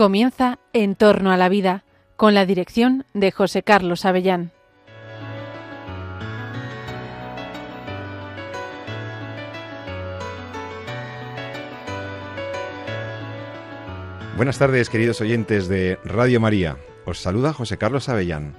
[0.00, 1.84] Comienza En torno a la vida,
[2.16, 4.50] con la dirección de José Carlos Avellán.
[14.38, 16.78] Buenas tardes, queridos oyentes de Radio María.
[17.04, 18.54] Os saluda José Carlos Avellán.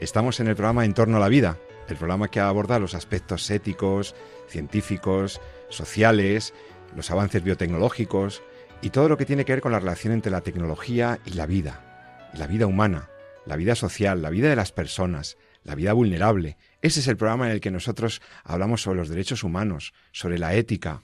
[0.00, 1.58] Estamos en el programa En torno a la vida,
[1.88, 4.16] el programa que aborda los aspectos éticos,
[4.48, 6.52] científicos, sociales,
[6.96, 8.42] los avances biotecnológicos
[8.82, 11.46] y todo lo que tiene que ver con la relación entre la tecnología y la
[11.46, 13.08] vida, la vida humana,
[13.46, 16.58] la vida social, la vida de las personas, la vida vulnerable.
[16.82, 20.54] Ese es el programa en el que nosotros hablamos sobre los derechos humanos, sobre la
[20.54, 21.02] ética,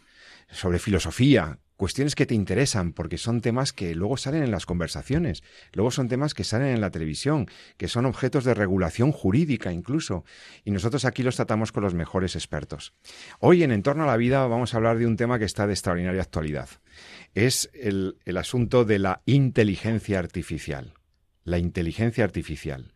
[0.51, 5.45] sobre filosofía, cuestiones que te interesan, porque son temas que luego salen en las conversaciones,
[5.73, 10.25] luego son temas que salen en la televisión, que son objetos de regulación jurídica incluso,
[10.65, 12.95] y nosotros aquí los tratamos con los mejores expertos.
[13.39, 15.73] Hoy en Entorno a la Vida vamos a hablar de un tema que está de
[15.73, 16.69] extraordinaria actualidad.
[17.35, 20.95] Es el, asunto de la inteligencia artificial.
[21.45, 22.93] La inteligencia artificial.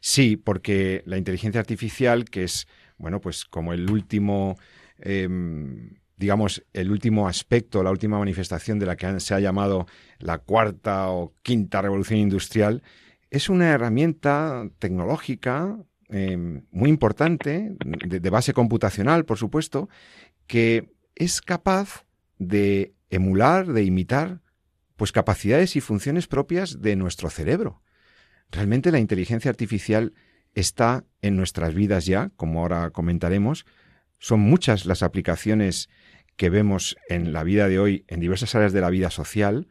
[0.00, 4.58] Sí, porque la inteligencia artificial, que es, bueno, pues como el último...
[4.98, 9.86] Em, digamos, el último aspecto, la última manifestación de la que se ha llamado
[10.18, 12.82] la cuarta o quinta revolución industrial,
[13.30, 15.76] es una herramienta tecnológica
[16.08, 19.88] em, muy importante, de, base computacional, por supuesto,
[20.46, 22.06] que es capaz
[22.38, 24.40] de emular, de imitar,
[24.96, 27.82] pues capacidades y funciones propias de nuestro cerebro.
[28.50, 30.14] Realmente la inteligencia artificial
[30.54, 33.66] está en nuestras vidas ya, como ahora comentaremos.
[34.18, 35.88] Son muchas las aplicaciones
[36.36, 39.68] que vemos en la vida de hoy en diversas áreas de la vida social,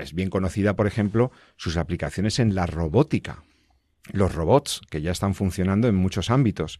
[0.00, 3.44] es bien conocida, por ejemplo, sus aplicaciones en la robótica,
[4.12, 6.78] los robots que ya están funcionando en muchos ámbitos,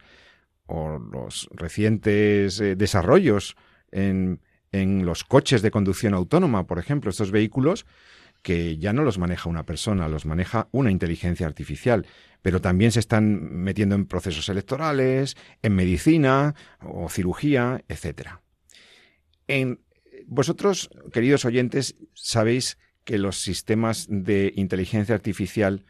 [0.65, 3.55] o los recientes eh, desarrollos
[3.91, 4.41] en,
[4.71, 7.85] en los coches de conducción autónoma, por ejemplo, estos vehículos
[8.45, 12.05] que ya no los maneja una persona, los maneja una inteligencia artificial,
[12.43, 18.43] pero también se están metiendo en procesos electorales, en medicina o cirugía, etcétera.
[19.47, 19.79] En,
[20.27, 25.83] vosotros, queridos oyentes, sabéis que los sistemas de inteligencia artificial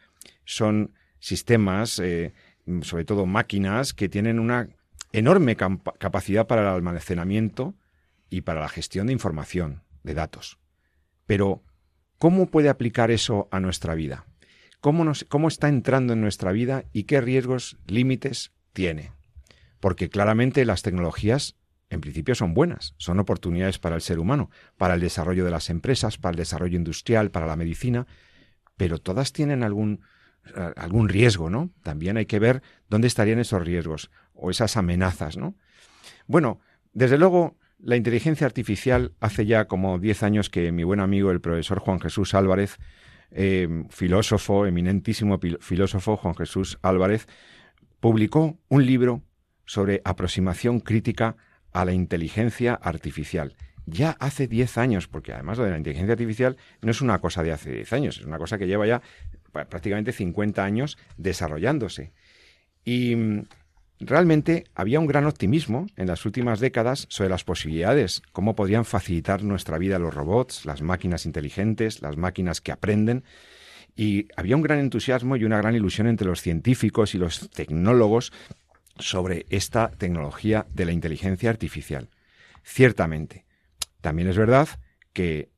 [0.46, 2.32] son sistemas, eh,
[2.80, 4.70] sobre todo máquinas, que tienen una
[5.12, 7.74] enorme capacidad para el almacenamiento
[8.30, 10.58] y para la gestión de información, de datos.
[11.26, 11.65] Pero,
[12.18, 14.24] ¿cómo puede aplicar eso a nuestra vida?
[14.80, 19.12] ¿Cómo, ¿Cómo está entrando en nuestra vida y qué riesgos, límites tiene?
[19.80, 21.56] Porque claramente las tecnologías
[21.88, 25.70] en principio son buenas, son oportunidades para el ser humano, para el desarrollo de las
[25.70, 28.06] empresas, para el desarrollo industrial, para la medicina,
[28.76, 30.00] pero todas tienen algún,
[30.76, 31.70] algún riesgo, ¿no?
[31.82, 35.54] También hay que ver dónde estarían esos riesgos o esas amenazas, ¿no?
[36.26, 36.60] Bueno,
[36.92, 41.40] desde luego, la inteligencia artificial hace ya como 10 años que mi buen amigo, el
[41.40, 42.78] profesor Juan Jesús Álvarez,
[43.30, 47.26] eh, filósofo, eminentísimo filósofo Juan Jesús Álvarez,
[48.00, 49.22] publicó un libro
[49.64, 51.36] sobre aproximación crítica
[51.72, 53.56] a la inteligencia artificial.
[53.84, 57.42] Ya hace 10 años, porque además lo de la inteligencia artificial no es una cosa
[57.42, 59.02] de hace 10 años, es una cosa que lleva ya
[59.52, 62.12] prácticamente 50 años desarrollándose.
[62.84, 63.16] Y
[64.00, 69.42] realmente había un gran optimismo en las últimas décadas sobre las posibilidades, cómo podrían facilitar
[69.42, 73.24] nuestra vida los robots, las máquinas inteligentes, las máquinas que aprenden.
[73.96, 78.32] Y había un gran entusiasmo y una gran ilusión entre los científicos y los tecnólogos
[78.98, 82.08] sobre esta tecnología de la inteligencia artificial.
[82.62, 83.44] Ciertamente,
[84.00, 84.68] también es verdad
[85.12, 85.50] que,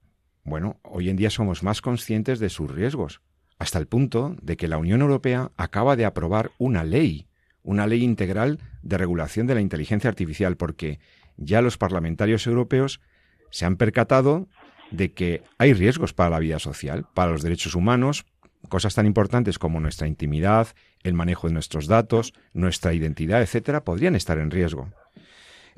[0.44, 3.20] bueno, hoy en día somos más conscientes de sus riesgos,
[3.59, 7.28] hasta el punto de que la Unión Europea acaba de aprobar una ley,
[7.69, 11.01] una ley integral de regulación de la inteligencia artificial, porque
[11.37, 13.03] ya los parlamentarios europeos
[13.51, 14.49] se han percatado
[14.91, 18.25] de que hay riesgos para la vida social, para los derechos humanos,
[18.70, 20.69] cosas tan importantes como nuestra intimidad,
[21.03, 24.91] el manejo de nuestros datos, nuestra identidad, etcétera, podrían estar en riesgo.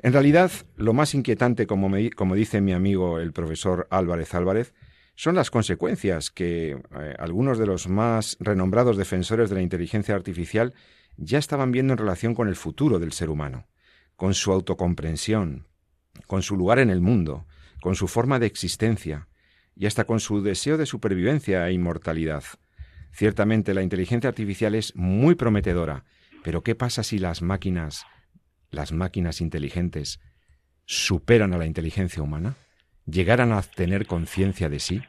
[0.01, 4.73] En realidad, lo más inquietante, como, como dice mi amigo el profesor Álvarez Álvarez,
[5.15, 10.73] son las consecuencias que eh, algunos de los más renombrados defensores de la inteligencia artificial
[11.21, 13.67] ya estaban viendo en relación con el futuro del ser humano,
[14.15, 15.67] con su autocomprensión,
[16.25, 17.45] con su lugar en el mundo,
[17.79, 19.27] con su forma de existencia
[19.75, 22.43] y hasta con su deseo de supervivencia e inmortalidad.
[23.11, 26.05] Ciertamente la inteligencia artificial es muy prometedora,
[26.43, 28.05] pero ¿qué pasa si las máquinas,
[28.71, 30.19] las máquinas inteligentes,
[30.85, 32.55] superan a la inteligencia humana?
[33.05, 35.01] ¿Llegaran a tener conciencia de sí?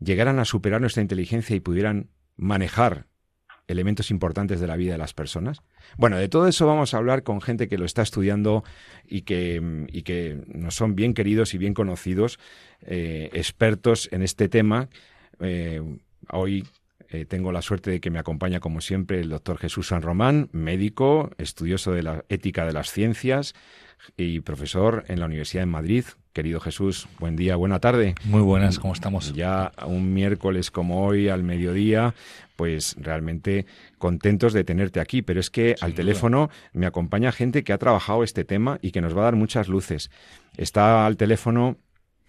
[0.00, 3.11] ¿Llegaran a superar nuestra inteligencia y pudieran manejar
[3.72, 5.62] elementos importantes de la vida de las personas?
[5.96, 8.64] Bueno, de todo eso vamos a hablar con gente que lo está estudiando
[9.06, 12.38] y que, y que nos son bien queridos y bien conocidos,
[12.82, 14.88] eh, expertos en este tema.
[15.40, 15.82] Eh,
[16.30, 16.64] hoy
[17.08, 20.48] eh, tengo la suerte de que me acompaña, como siempre, el doctor Jesús San Román,
[20.52, 23.54] médico, estudioso de la ética de las ciencias
[24.16, 26.04] y profesor en la Universidad de Madrid.
[26.32, 28.14] Querido Jesús, buen día, buena tarde.
[28.24, 29.34] Muy buenas, ¿cómo estamos?
[29.34, 32.14] Ya un miércoles como hoy, al mediodía,
[32.56, 33.66] pues realmente
[33.98, 35.20] contentos de tenerte aquí.
[35.20, 39.02] Pero es que al teléfono me acompaña gente que ha trabajado este tema y que
[39.02, 40.10] nos va a dar muchas luces.
[40.56, 41.76] Está al teléfono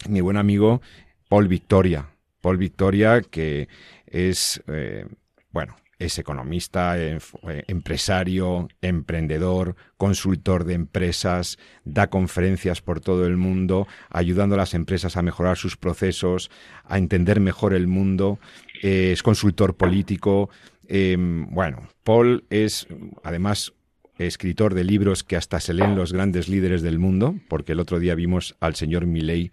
[0.09, 0.81] mi buen amigo
[1.29, 2.09] Paul Victoria.
[2.41, 3.69] Paul Victoria, que
[4.05, 5.05] es, eh,
[5.51, 7.19] bueno, es economista, eh,
[7.67, 15.17] empresario, emprendedor, consultor de empresas, da conferencias por todo el mundo, ayudando a las empresas
[15.17, 16.51] a mejorar sus procesos,
[16.85, 18.39] a entender mejor el mundo,
[18.81, 20.49] eh, es consultor político.
[20.87, 22.87] Em, bueno, Paul es
[23.23, 23.73] además
[24.17, 27.99] escritor de libros que hasta se leen los grandes líderes del mundo, porque el otro
[27.99, 29.51] día vimos al señor Milley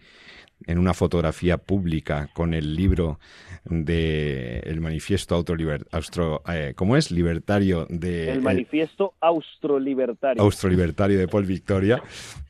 [0.66, 3.18] en una fotografía pública con el libro
[3.64, 5.44] de el manifiesto
[5.92, 7.10] austro eh, ¿cómo es?
[7.10, 10.42] libertario de el manifiesto austrolibertario.
[10.42, 12.02] Austrolibertario de Paul Victoria.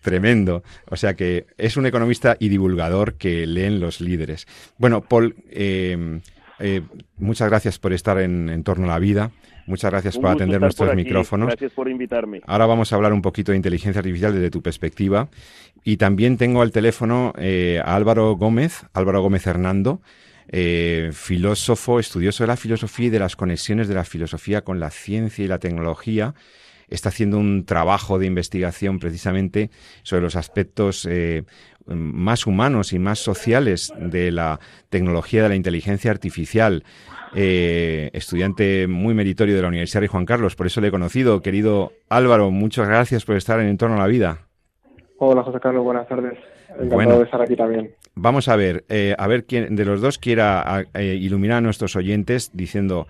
[0.02, 0.62] Tremendo.
[0.88, 4.46] O sea que es un economista y divulgador que leen los líderes.
[4.78, 6.20] Bueno Paul eh,
[6.60, 6.82] eh,
[7.16, 9.32] muchas gracias por estar en, torno a la vida
[9.70, 11.46] Muchas gracias por atender nuestros micrófonos.
[11.46, 12.40] Gracias por invitarme.
[12.44, 15.28] Ahora vamos a hablar un poquito de inteligencia artificial desde tu perspectiva.
[15.84, 20.02] Y también tengo al teléfono eh, a Álvaro Gómez, Álvaro Gómez Hernando,
[20.48, 24.90] eh, filósofo, estudioso de la filosofía y de las conexiones de la filosofía con la
[24.90, 26.34] ciencia y la tecnología.
[26.88, 29.70] Está haciendo un trabajo de investigación precisamente
[30.02, 31.44] sobre los aspectos eh,
[31.86, 34.58] más humanos y más sociales de la
[34.88, 36.82] tecnología de la inteligencia artificial.
[37.34, 41.42] Eh, estudiante muy meritorio de la Universidad de Juan Carlos, por eso le he conocido.
[41.42, 44.48] Querido Álvaro, muchas gracias por estar en Entorno a la Vida.
[45.18, 46.38] Hola José Carlos, buenas tardes.
[46.80, 47.94] Encantado de estar aquí también.
[48.14, 51.94] Vamos a ver, eh, a ver quién de los dos quiera eh, iluminar a nuestros
[51.94, 53.06] oyentes diciendo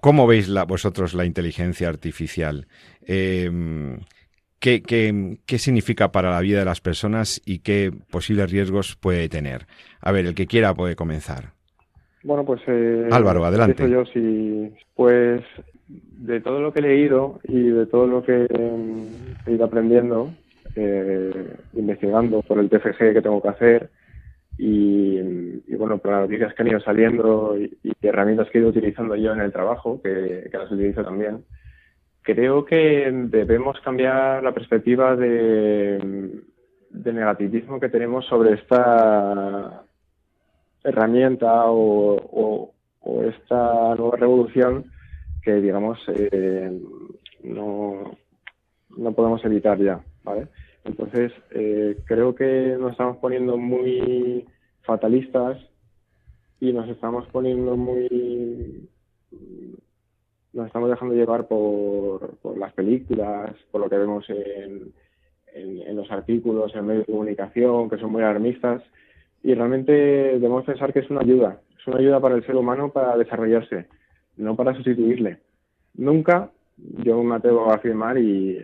[0.00, 2.66] cómo veis la, vosotros la inteligencia artificial.
[4.60, 4.82] ¿qué,
[5.46, 9.66] qué, significa para la vida de las personas y qué posibles riesgos puede tener?
[10.00, 11.57] A ver, el que quiera puede comenzar.
[12.28, 12.60] Bueno, pues...
[12.66, 13.88] Eh, Álvaro, adelante.
[13.88, 15.40] Yo, sí, pues
[15.88, 18.46] de todo lo que he leído y de todo lo que
[19.46, 20.30] he ido aprendiendo,
[20.76, 23.88] eh, investigando por el TFG que tengo que hacer
[24.58, 25.18] y,
[25.78, 29.32] bueno, por las noticias que han ido saliendo y, herramientas que he ido utilizando yo
[29.32, 31.46] en el trabajo, que, las utilizo también,
[32.20, 36.42] creo que debemos cambiar la perspectiva de,
[36.90, 39.87] de negativismo que tenemos sobre esta
[40.84, 42.72] herramienta o,
[43.24, 44.92] esta nueva revolución
[45.42, 46.78] que, digamos, eh,
[47.42, 48.16] no,
[48.96, 50.48] no podemos evitar ya, ¿vale?
[50.84, 54.46] Entonces, eh, creo que nos estamos poniendo muy
[54.82, 55.58] fatalistas
[56.60, 58.88] y nos estamos poniendo muy...
[60.52, 64.92] Nos estamos dejando llevar por, por las películas, por lo que vemos en,
[65.54, 68.82] en, los artículos, en medios de comunicación, que son muy alarmistas,
[69.42, 72.90] y realmente debemos pensar que es una ayuda, es una ayuda para el ser humano
[72.90, 73.86] para desarrollarse,
[74.36, 75.38] no para sustituirle.
[75.94, 78.58] Nunca, yo me atrevo a afirmar y,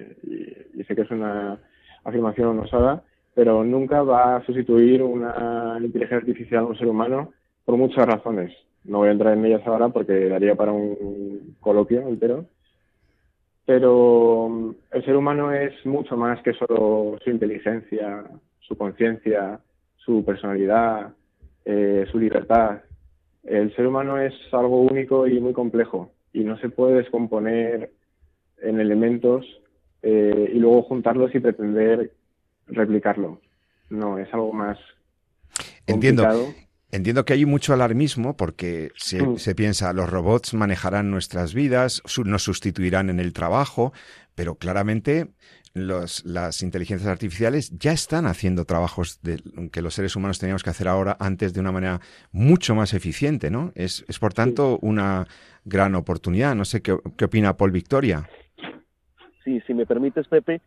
[0.86, 1.58] sé que es una
[2.04, 3.02] afirmación osada,
[3.34, 7.32] pero nunca va a sustituir una inteligencia artificial a un ser humano
[7.64, 8.52] por muchas razones.
[8.84, 12.44] No voy a entrar en ellas ahora porque daría para un coloquio entero.
[13.66, 18.24] Pero el ser humano es mucho más que solo su inteligencia,
[18.60, 19.58] su conciencia,
[20.04, 21.14] su personalidad,
[21.64, 22.82] eh, su libertad.
[23.42, 27.92] El ser humano es algo único y muy complejo y no se puede descomponer
[28.62, 29.46] en elementos
[30.02, 32.12] eh, y luego juntarlos y pretender
[32.66, 33.40] replicarlo.
[33.90, 34.78] No, es algo más.
[35.86, 36.26] Entiendo.
[36.90, 39.38] Entiendo que hay mucho alarmismo porque se, mm.
[39.38, 43.92] se, piensa los robots manejarán nuestras vidas, nos sustituirán en el trabajo,
[44.36, 45.26] pero claramente
[45.74, 50.70] los, las inteligencias artificiales ya están haciendo trabajos de, que los seres humanos teníamos que
[50.70, 52.00] hacer ahora antes de una manera
[52.32, 53.72] mucho más eficiente, ¿no?
[53.74, 55.26] Es, es por tanto una
[55.64, 56.54] gran oportunidad.
[56.54, 58.28] No sé qué, qué opina Paul Victoria.
[59.42, 60.62] Sí, si me permites, Pepe,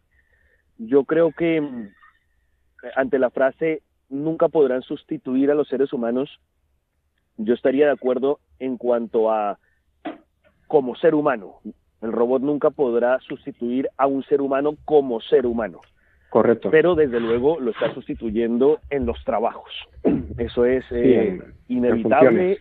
[0.77, 1.87] yo creo que mm,
[2.95, 6.39] ante la frase nunca podrán sustituir a los seres humanos,
[7.37, 9.57] yo estaría de acuerdo en cuanto a
[10.67, 11.61] como ser humano.
[12.01, 15.81] El robot nunca podrá sustituir a un ser humano como ser humano.
[16.29, 16.69] Correcto.
[16.69, 19.71] Pero desde luego lo está sustituyendo en los trabajos.
[20.37, 22.59] Eso es eh, inevitable,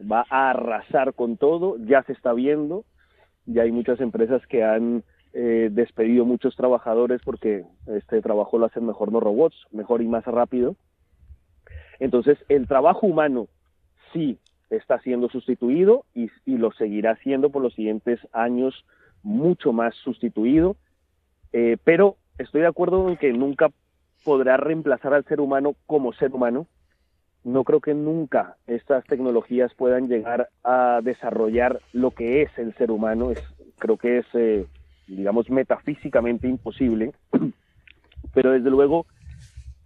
[0.00, 2.84] va a arrasar con todo, ya se está viendo,
[3.46, 8.86] ya hay muchas empresas que han eh, despedido muchos trabajadores porque este trabajo lo hacen
[8.86, 10.76] mejor los robots, mejor y más rápido.
[11.98, 13.48] Entonces, el trabajo humano,
[14.12, 14.38] sí,
[14.70, 18.84] está siendo sustituido y, lo seguirá siendo por los siguientes años
[19.22, 20.76] mucho más sustituido,
[21.52, 23.70] eh, pero estoy de acuerdo en que nunca
[24.24, 26.66] podrá reemplazar al ser humano como ser humano.
[27.42, 32.90] No creo que nunca estas tecnologías puedan llegar a desarrollar lo que es el ser
[32.90, 33.30] humano.
[33.30, 33.42] Es,
[33.78, 34.66] creo que es, eh,
[35.06, 37.12] digamos, metafísicamente imposible.
[38.34, 39.06] Pero desde luego,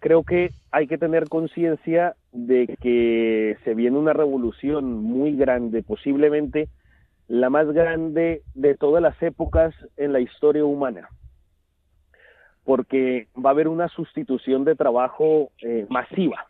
[0.05, 6.69] creo que hay que tener conciencia de que se viene una revolución muy grande, posiblemente
[7.27, 11.09] la más grande de todas las épocas en la historia humana,
[12.65, 16.45] porque va a haber una sustitución de trabajo eh, masiva.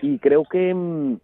[0.00, 1.18] Y creo que mm,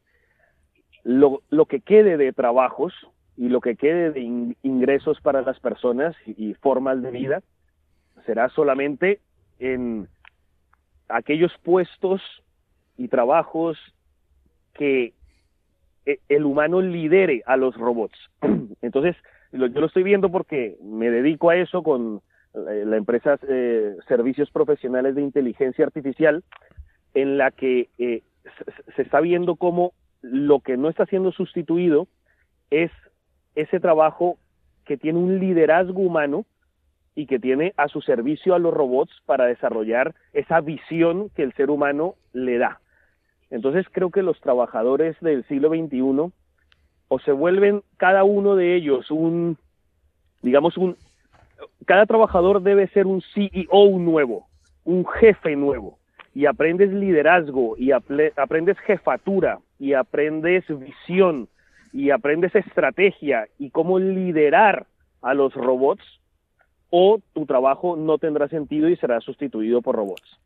[1.02, 2.94] lo, lo, que quede de trabajos
[3.36, 7.42] y lo que quede de ingresos para las personas y formas de vida
[8.24, 9.18] será solamente
[9.58, 10.06] en
[11.08, 12.20] aquellos puestos
[12.96, 13.78] y trabajos
[14.74, 15.14] que
[16.06, 18.18] e, el humano lidere a los robots.
[18.82, 19.16] Entonces,
[19.52, 22.20] yo lo estoy viendo porque me dedico a eso con
[22.54, 26.44] eh, la empresa eh, Servicios Profesionales de Inteligencia Artificial,
[27.14, 28.22] en la que eh,
[28.96, 32.08] se está viendo cómo lo que no está siendo sustituido
[32.70, 32.90] es
[33.54, 34.38] ese trabajo
[34.84, 36.44] que tiene un liderazgo humano
[37.18, 41.52] y que tiene a su servicio a los robots para desarrollar esa visión que el
[41.54, 42.78] ser humano le da.
[43.50, 46.32] Entonces creo que los trabajadores del siglo XXI
[47.08, 49.58] o se vuelven cada uno de ellos un,
[50.42, 50.96] digamos, un,
[51.86, 54.46] cada trabajador debe ser un CEO nuevo,
[54.84, 55.98] un jefe nuevo,
[56.36, 61.48] y aprendes liderazgo, y aprendes jefatura, y aprendes visión,
[61.92, 64.86] y aprendes estrategia, y cómo liderar
[65.20, 66.04] a los robots,
[66.90, 70.38] o tu trabajo no tendrá sentido y será sustituido por robots.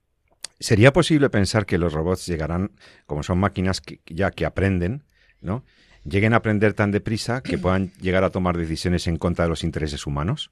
[0.59, 2.71] ¿Sería posible pensar que los robots llegarán,
[3.07, 5.03] como son máquinas que, ya que aprenden,
[5.41, 5.65] ¿no?
[6.05, 9.65] lleguen a aprender tan deprisa que puedan llegar a tomar decisiones en contra de los
[9.65, 10.51] intereses humanos?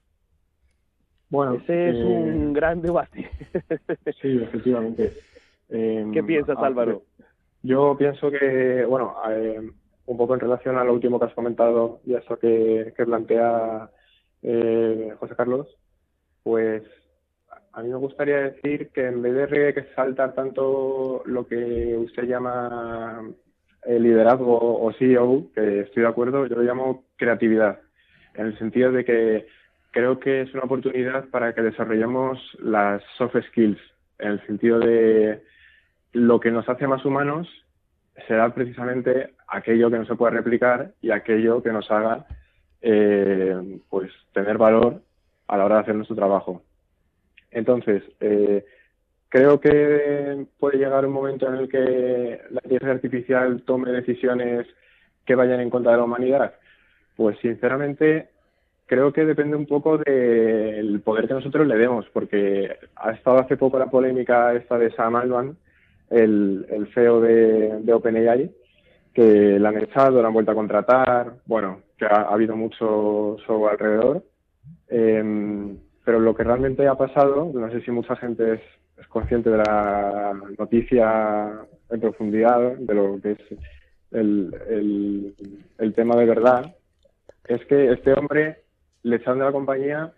[1.29, 3.29] Bueno, ese es un eh, gran debate.
[4.21, 5.13] sí, efectivamente.
[5.69, 7.03] ¿Qué em, piensas, Álvaro?
[7.63, 9.61] Yo pienso que, bueno, eh,
[10.07, 13.05] un poco en relación a lo último que has comentado y a eso que, que
[13.05, 13.89] plantea
[14.43, 15.67] eh, José Carlos,
[16.43, 16.83] pues
[17.73, 22.23] a mí me gustaría decir que en vez de que saltar tanto lo que usted
[22.23, 23.29] llama
[23.83, 27.79] el liderazgo o CEO, que estoy de acuerdo, yo lo llamo creatividad,
[28.35, 29.47] en el sentido de que
[29.91, 33.79] creo que es una oportunidad para que desarrollemos las soft skills,
[34.19, 35.43] en el sentido de
[36.13, 37.47] lo que nos hace más humanos
[38.27, 42.25] será precisamente aquello que no se puede replicar y aquello que nos haga
[42.81, 45.01] eh, pues tener valor
[45.47, 46.61] a la hora de hacer nuestro trabajo.
[47.51, 48.65] Entonces, eh,
[49.29, 54.67] creo que puede llegar un momento en el que la inteligencia artificial tome decisiones
[55.25, 56.55] que vayan en contra de la humanidad.
[57.15, 58.29] Pues sinceramente
[58.85, 63.55] creo que depende un poco del poder que nosotros le demos, porque ha estado hace
[63.55, 65.55] poco la polémica esta de Sam Altman,
[66.09, 68.51] el, el CEO de, de OpenAI,
[69.13, 73.67] que la han echado, la han vuelto a contratar, bueno, que ha, habido mucho show
[73.67, 74.23] alrededor.
[74.87, 78.61] Em, pero lo que realmente ha pasado, no sé si mucha gente es,
[79.07, 81.51] consciente de la noticia
[81.89, 83.39] en profundidad, de lo que es
[84.11, 85.33] el,
[85.77, 86.75] el, tema de verdad,
[87.45, 88.61] es que este hombre
[89.03, 90.11] le echaron de la compañía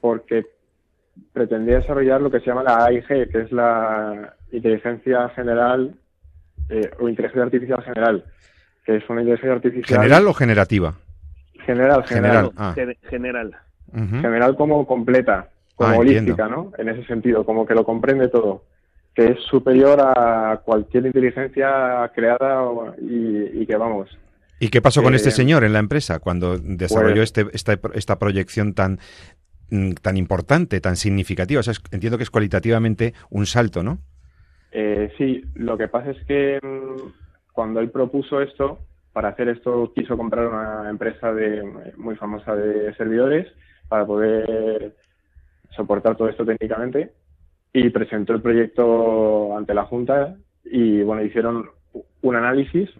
[0.00, 0.44] porque
[1.32, 5.94] pretendía desarrollar lo que se llama la AIG, que es la inteligencia general
[6.68, 8.24] eh, o inteligencia artificial general,
[8.84, 10.00] que es una inteligencia artificial.
[10.00, 10.94] ¿General o generativa?
[11.66, 12.52] General, general.
[13.10, 13.50] General.
[13.92, 14.14] Ah.
[14.22, 14.56] General.
[14.56, 16.72] como completa, como ah, holística, ¿no?
[16.78, 18.64] En ese sentido, como que lo comprende todo.
[19.14, 24.16] Que es superior a cualquier inteligencia creada y, que vamos.
[24.60, 27.78] ¿Y qué pasó con este eh, señor en la empresa cuando desarrolló pues este, esta,
[27.94, 28.98] esta proyección tan,
[29.70, 31.60] mm, tan importante, tan significativa?
[31.60, 33.98] O sea, entiendo que es cualitativamente un salto, ¿no?
[34.72, 37.12] Eh, sí, lo que pasa es que mm,
[37.52, 38.78] cuando él propuso esto,
[39.16, 41.62] para hacer esto quiso comprar una empresa de,
[41.96, 43.50] muy famosa de servidores
[43.88, 44.94] para poder
[45.70, 47.12] soportar todo esto técnicamente
[47.72, 51.70] y presentó el proyecto ante la Junta y bueno, hicieron
[52.20, 52.90] un análisis,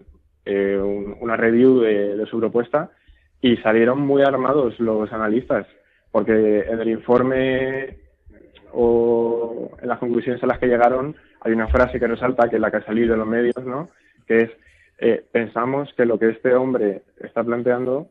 [0.46, 0.78] eh,
[1.20, 2.92] una review de, su propuesta
[3.42, 5.66] y salieron muy armados los analistas
[6.12, 7.98] porque en el informe
[8.72, 12.62] o en las conclusiones a las que llegaron hay una frase que resalta que es
[12.62, 13.90] la que ha salido en los medios, ¿no?
[14.26, 14.50] que es
[14.98, 18.08] eh, pensamos que lo que este hombre está planteando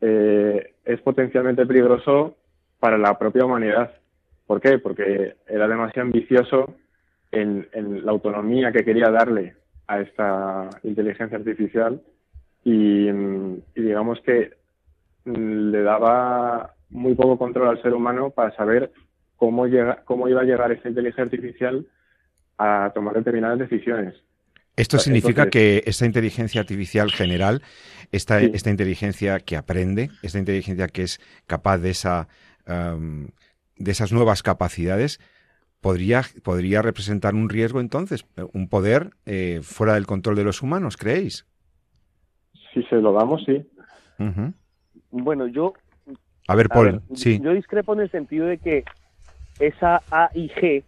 [0.00, 2.36] eh, es potencialmente peligroso
[2.78, 3.92] para la propia humanidad.
[4.46, 4.78] ¿Por qué?
[4.78, 6.74] Porque era demasiado ambicioso
[7.32, 7.66] en,
[8.04, 9.56] la autonomía que quería darle
[9.86, 12.00] a esta inteligencia artificial
[12.62, 13.10] y,
[13.74, 14.52] digamos que
[15.24, 18.92] le daba muy poco control al ser humano para saber
[19.36, 21.86] cómo, llega, cómo iba a llegar esa inteligencia artificial
[22.58, 24.14] a tomar determinadas decisiones.
[24.76, 27.62] Esto significa que esta inteligencia artificial general,
[28.10, 32.28] esta, esta inteligencia que aprende, esta inteligencia que es capaz de, esa,
[32.66, 35.20] de esas nuevas capacidades,
[35.80, 40.96] podría, podría representar un riesgo entonces, un poder eh, fuera del control de los humanos,
[40.96, 41.46] ¿creéis?
[42.72, 43.64] Si se lo damos, sí.
[45.10, 45.74] Bueno, yo...
[46.48, 47.38] A ver, Paul, sí.
[47.40, 48.84] Yo discrepo en el sentido de que
[49.60, 50.82] esa A y G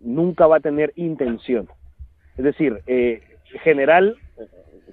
[0.00, 1.68] nunca va a tener intención.
[2.38, 3.22] Es decir, eh,
[3.64, 4.16] general,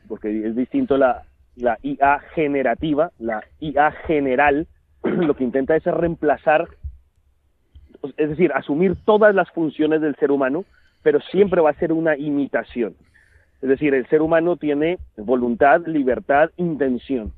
[0.07, 1.23] porque es distinto la,
[1.55, 4.67] la IA generativa, la IA general
[5.03, 6.67] lo que intenta es reemplazar,
[8.17, 10.65] es decir, asumir todas las funciones del ser humano,
[11.03, 12.95] pero siempre va a ser una imitación.
[13.61, 17.31] Es decir, el ser humano tiene voluntad, libertad, intención.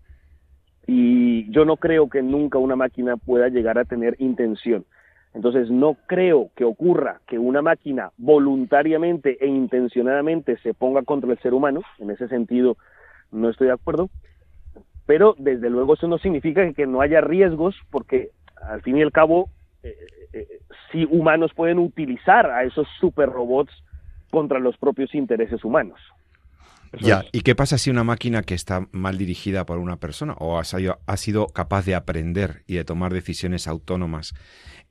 [0.85, 4.85] Y yo no creo que nunca una máquina pueda llegar a tener intención.
[5.33, 11.39] Entonces, no creo que ocurra que una máquina voluntariamente e intencionadamente se ponga contra el
[11.39, 11.81] ser humano.
[11.99, 12.77] En ese sentido,
[13.31, 14.09] no estoy de acuerdo.
[15.05, 18.31] Pero, desde luego, eso no significa que no haya riesgos, porque
[18.61, 19.49] al fin y al cabo,
[19.83, 19.95] eh,
[20.33, 20.47] eh,
[20.91, 23.71] sí humanos pueden utilizar a esos super robots
[24.31, 25.99] contra los propios intereses humanos.
[26.99, 30.59] Ya, ¿y qué pasa si una máquina que está mal dirigida por una persona o
[30.59, 30.63] ha,
[31.05, 34.33] ha sido capaz de aprender y de tomar decisiones autónomas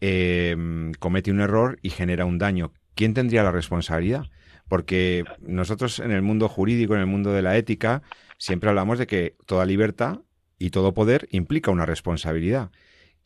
[0.00, 2.72] Em, comete un error y genera un daño.
[2.94, 4.24] ¿Quién tendría la responsabilidad?
[4.68, 8.02] Porque nosotros en el mundo jurídico, en el mundo de la ética,
[8.38, 10.20] siempre hablamos de que toda libertad
[10.58, 12.70] y todo poder implica una responsabilidad.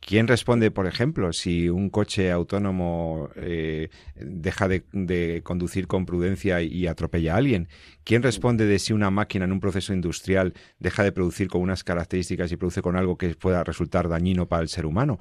[0.01, 6.87] ¿Quién responde, por ejemplo, si un coche autónomo eh, deja de, conducir con prudencia y,
[6.87, 7.67] atropella a alguien?
[8.03, 11.83] ¿Quién responde de si una máquina en un proceso industrial deja de producir con unas
[11.83, 15.19] características y produce con algo que pueda resultar dañino para el ser humano?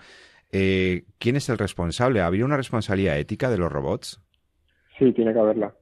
[0.50, 2.22] Eh, ¿quién es el responsable?
[2.22, 4.18] ¿Habría una responsabilidad ética de los robots?
[4.98, 5.74] Sí, tiene que haberla.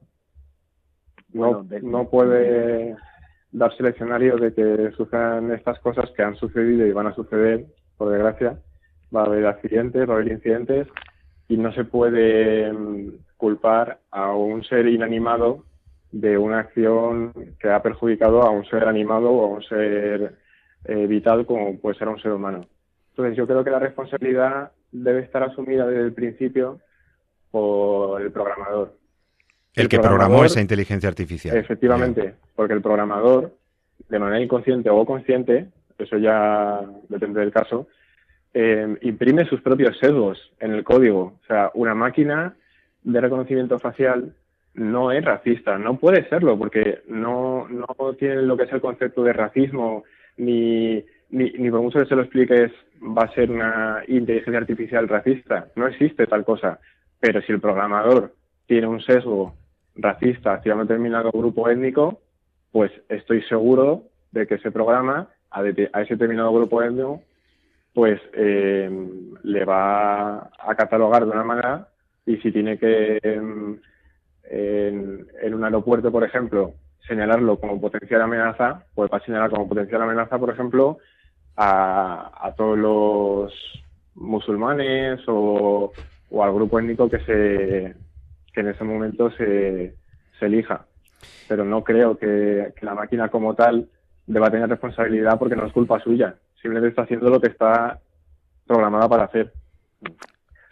[1.31, 2.97] No, no puede
[3.51, 7.65] darse el escenario de que sucedan estas cosas que han sucedido y van a suceder,
[7.97, 8.59] por desgracia.
[9.15, 10.87] Va a haber accidentes, va a haber incidentes
[11.47, 15.65] y no se puede mm, culpar a un ser inanimado
[16.11, 20.35] de una acción que ha perjudicado a un ser animado o a un ser
[20.85, 22.65] eh, vital como puede ser un ser humano.
[23.11, 26.79] Entonces yo creo que la responsabilidad debe estar asumida desde el principio
[27.51, 28.95] por el programador.
[29.75, 31.55] El, que programó esa inteligencia artificial.
[31.55, 33.55] Efectivamente, porque el programador,
[34.09, 37.87] de manera inconsciente o consciente, eso ya depende del caso,
[38.53, 41.39] eh, imprime sus propios sesgos en el código.
[41.41, 42.55] O sea, una máquina
[43.03, 44.35] de reconocimiento facial
[44.73, 49.23] no es racista, no puede serlo, porque no, no tiene lo que es el concepto
[49.23, 50.03] de racismo
[50.37, 55.07] ni ni, ni por mucho que se lo expliques va a ser una inteligencia artificial
[55.07, 55.67] racista.
[55.75, 56.79] No existe tal cosa.
[57.19, 58.33] Pero si el programador
[58.65, 59.55] tiene un sesgo
[59.95, 62.21] racista hacia un determinado grupo étnico,
[62.71, 67.21] pues estoy seguro de que ese programa a, ese determinado grupo étnico
[67.93, 68.89] pues eh,
[69.43, 71.87] le va a catalogar de una manera
[72.25, 73.81] y si tiene que en,
[75.53, 76.73] un aeropuerto, por ejemplo,
[77.07, 80.97] señalarlo como potencial amenaza, pues va a señalar como potencial amenaza, por ejemplo,
[81.55, 83.53] a, todos los
[84.15, 85.91] musulmanes o,
[86.41, 87.95] al grupo étnico que se
[88.53, 89.95] que en ese momento se,
[90.39, 90.85] se elija.
[91.47, 93.87] Pero no creo que, la máquina como tal
[94.25, 96.35] deba tener responsabilidad porque no es culpa suya.
[96.61, 97.99] Simplemente está haciendo lo que está
[98.67, 99.53] programada para hacer.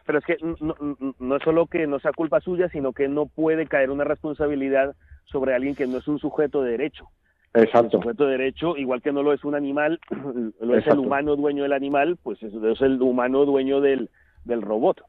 [0.06, 0.76] Pero es que no,
[1.20, 4.96] no es solo que no sea culpa suya, sino que no puede caer una responsabilidad
[5.26, 7.10] sobre alguien que no es un sujeto de derecho.
[7.54, 7.98] Exacto.
[7.98, 10.00] El sujeto de derecho, igual que no lo es un animal,
[10.62, 14.10] lo es el humano dueño del animal, pues es, es el humano dueño del,
[14.46, 15.02] del robot.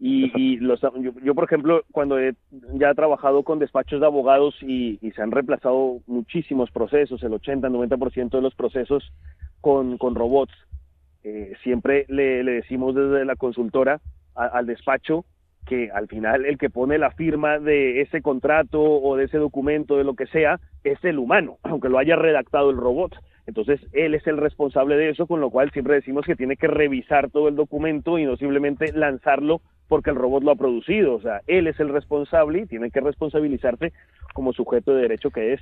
[0.00, 0.80] Y, los,
[1.24, 2.36] yo, por ejemplo, cuando he
[2.74, 8.30] ya he trabajado con despachos de abogados y, se han reemplazado muchísimos procesos, el 80-90%
[8.30, 9.12] de los procesos
[9.60, 10.54] con, con robots,
[11.24, 14.00] eh, siempre le, decimos desde la consultora
[14.34, 15.24] al despacho
[15.66, 19.98] que al final el que pone la firma de ese contrato o de ese documento,
[19.98, 23.14] de lo que sea, es el humano, aunque lo haya redactado el robot.
[23.46, 26.66] Entonces, él es el responsable de eso, con lo cual siempre decimos que tiene que
[26.66, 31.14] revisar todo el documento y no simplemente lanzarlo porque el robot lo ha producido.
[31.14, 33.92] O sea, él es el responsable y tiene que responsabilizarse
[34.34, 35.60] como sujeto de derecho que es.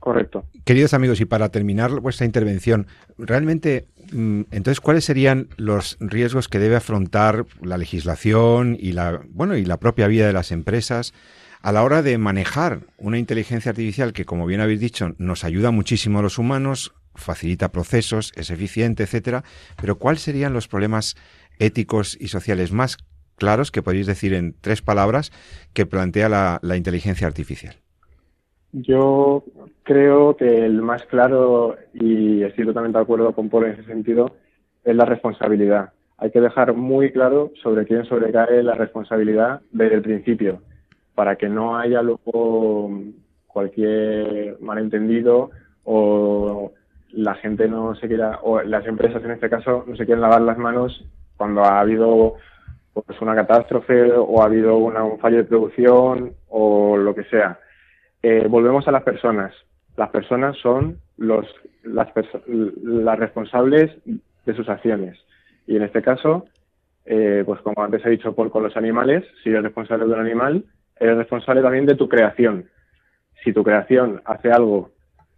[0.00, 0.46] Correcto.
[0.64, 2.86] Queridos amigos, y para terminar vuestra intervención,
[3.18, 9.56] realmente, mm, entonces, ¿cuáles serían los riesgos que debe afrontar la legislación y la, bueno,
[9.56, 11.12] y la propia vida de las empresas
[11.60, 15.70] a la hora de manejar una inteligencia artificial que, como bien habéis dicho, nos ayuda
[15.70, 19.44] muchísimo a los humanos, facilita procesos, es eficiente, etcétera,
[19.80, 21.16] pero ¿cuáles serían los problemas
[21.58, 22.96] éticos y sociales más
[23.36, 25.30] claros que podéis decir en tres palabras
[25.74, 27.76] que plantea la, la inteligencia artificial?
[28.72, 29.42] Yo
[29.82, 34.36] creo que el más claro, y estoy totalmente de acuerdo con Paul en ese sentido,
[34.84, 35.92] es la responsabilidad.
[36.18, 40.62] Hay que dejar muy claro sobre quién sobrecae la responsabilidad desde el principio,
[41.14, 42.90] para que no haya luego
[43.46, 45.50] cualquier malentendido
[45.84, 46.72] o
[47.12, 50.42] la gente no se quiera, o las empresas en este caso no se quieren lavar
[50.42, 51.04] las manos
[51.36, 52.34] cuando ha habido
[52.92, 57.58] pues una catástrofe o ha habido un fallo de producción o lo que sea.
[58.22, 59.54] Eh, volvemos a las personas.
[59.96, 61.46] Las personas son los,
[61.82, 62.08] las,
[62.46, 65.18] las responsables de sus acciones.
[65.66, 66.46] Y en este caso,
[67.04, 70.20] eh, pues como antes he dicho por con los animales, si eres responsable de un
[70.20, 70.64] animal,
[70.98, 72.68] eres responsable también de tu creación.
[73.42, 74.90] Si tu creación hace algo,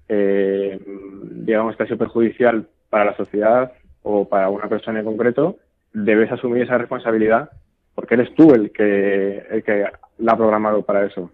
[0.09, 0.81] eh,
[1.23, 5.57] digamos, que perjudicial para la sociedad o para una persona en concreto,
[5.93, 7.51] debes asumir esa responsabilidad
[7.95, 9.85] porque eres tú el que, el que
[10.19, 11.31] la ha programado para eso.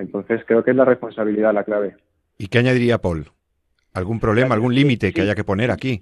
[0.00, 1.94] Entonces creo que es la responsabilidad la clave.
[2.38, 3.26] ¿Y qué añadiría Paul?
[3.92, 6.00] ¿Algún problema, algún límite que haya que poner aquí?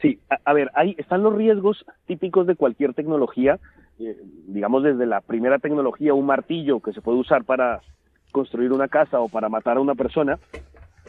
[0.00, 3.58] Sí, a, ver, ahí están los riesgos típicos de cualquier tecnología,
[3.98, 7.80] eh, digamos desde la primera tecnología, un martillo que se puede usar para
[8.30, 10.38] construir una casa o para matar a una persona.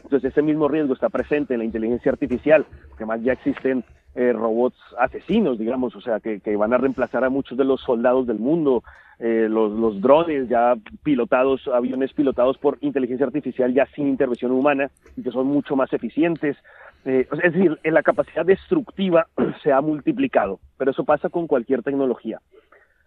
[0.04, 2.66] Entonces ese mismo riesgo está presente en la inteligencia artificial,
[2.98, 3.86] que más ya existen
[4.20, 8.28] eh, robots asesinos, digamos, o sea, que, van a reemplazar a muchos de los soldados
[8.28, 8.84] del mundo,
[9.18, 15.24] eh, los, drones ya pilotados, aviones pilotados por inteligencia artificial ya sin intervención humana y
[15.24, 16.58] que son mucho más eficientes.
[17.06, 19.26] Eh, es decir, en la capacidad destructiva
[19.64, 22.42] se ha multiplicado, pero eso pasa con cualquier tecnología.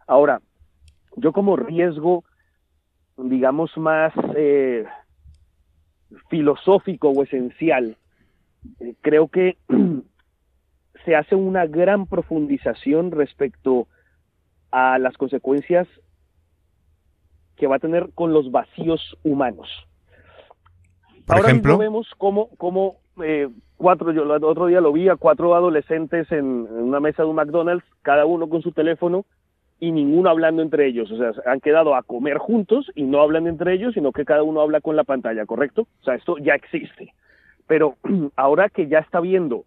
[0.06, 0.40] Ahora,
[1.16, 2.24] yo como riesgo,
[3.18, 4.14] digamos, más
[6.30, 7.98] filosófico o esencial,
[9.02, 9.58] creo que
[11.04, 13.86] se hace una gran profundización respecto
[14.70, 15.86] a las consecuencias
[17.56, 19.68] que va a tener con los vacíos humanos.
[21.26, 25.08] Por Ahora ejemplo, mismo vemos cómo, cómo eh, cuatro, yo el otro día lo vi
[25.08, 29.24] a cuatro adolescentes en, en, una mesa de un McDonald's, cada uno con su teléfono
[29.78, 31.10] y ninguno hablando entre ellos.
[31.10, 34.42] O sea, han quedado a comer juntos y no hablan entre ellos, sino que cada
[34.42, 35.82] uno habla con la pantalla, ¿correcto?
[36.00, 37.14] O sea, esto ya existe.
[37.66, 37.96] Pero
[38.36, 39.64] ahora que ya está viendo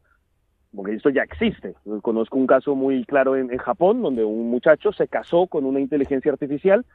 [0.76, 1.74] porque esto ya existe.
[2.02, 5.80] Conozco un caso muy claro en, en, Japón, donde un muchacho se casó con una
[5.80, 6.86] inteligencia artificial,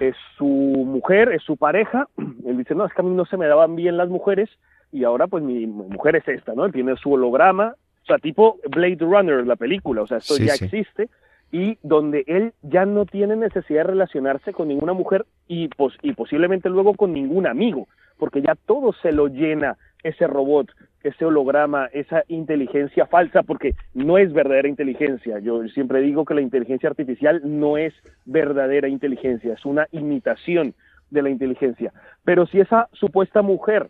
[0.00, 2.08] es su mujer, es su pareja,
[2.46, 4.48] él dice, no, es que a mí no se me daban bien las mujeres,
[4.92, 6.64] y ahora pues mi mujer es esta, ¿no?
[6.64, 10.46] Él tiene su holograma, o sea, tipo Blade Runner, la película, o sea, esto Sí,
[10.46, 10.64] ya sí.
[10.64, 11.08] existe,
[11.50, 16.12] y donde él ya no tiene necesidad de relacionarse con ninguna mujer y, pos y
[16.12, 17.88] posiblemente luego con ningún amigo,
[18.18, 20.70] porque ya todo se lo llena ese robot,
[21.02, 25.38] ese holograma, esa inteligencia falsa, porque no es verdadera inteligencia.
[25.38, 30.74] Yo siempre digo que la inteligencia artificial no es verdadera inteligencia, es una imitación
[31.10, 31.92] de la inteligencia.
[32.24, 33.88] Pero si esa supuesta mujer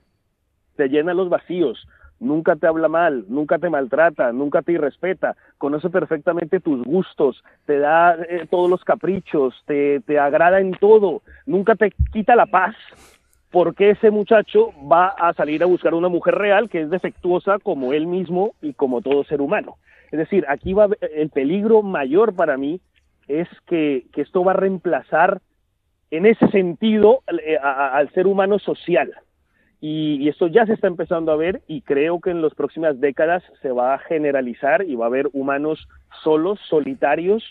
[0.77, 1.87] te llena los vacíos,
[2.21, 7.79] nunca te habla mal, nunca te maltrata, nunca te irrespeta, conoce perfectamente tus gustos, te
[7.79, 12.75] da eh, todos los caprichos, te, te agrada en todo, nunca te quita la paz,
[13.51, 17.93] porque ese muchacho va a salir a buscar una mujer real que es defectuosa como
[17.93, 19.77] él mismo y como todo ser humano.
[20.11, 22.81] Es decir, aquí va el peligro mayor para mí
[23.27, 25.41] es que, que esto va a reemplazar
[26.11, 29.13] en ese sentido eh, al ser humano social.
[29.81, 33.45] Y, esto ya se está empezando a ver y creo que en las próximas décadas
[33.63, 35.89] se va a generalizar y va a haber humanos
[36.25, 37.45] solos, solitarios,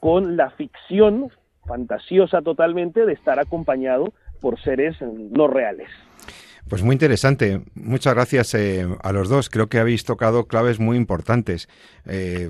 [0.00, 1.30] con la ficción
[1.66, 4.12] fantasiosa totalmente de estar acompañado
[4.46, 5.88] por seres no reales.
[6.68, 7.62] Pues muy interesante.
[7.74, 9.50] Muchas gracias eh, a los dos.
[9.50, 11.68] Creo que habéis tocado claves muy importantes.
[12.04, 12.48] Eh,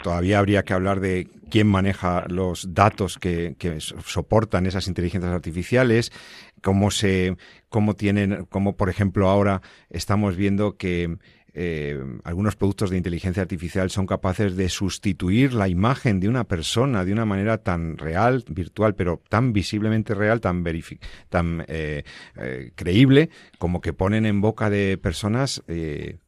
[0.00, 6.12] todavía habría que hablar de quién maneja los datos que, que, soportan esas inteligencias artificiales,
[6.62, 7.36] cómo se,
[7.68, 11.16] cómo tienen, cómo por ejemplo ahora estamos viendo que
[11.56, 17.04] eh, algunos productos de inteligencia artificial son capaces de sustituir la imagen de una persona
[17.04, 20.64] de una manera tan real, virtual, pero tan visiblemente real, tan,
[21.28, 22.02] tan eh,
[22.36, 25.62] eh, creíble, como que ponen en boca de personas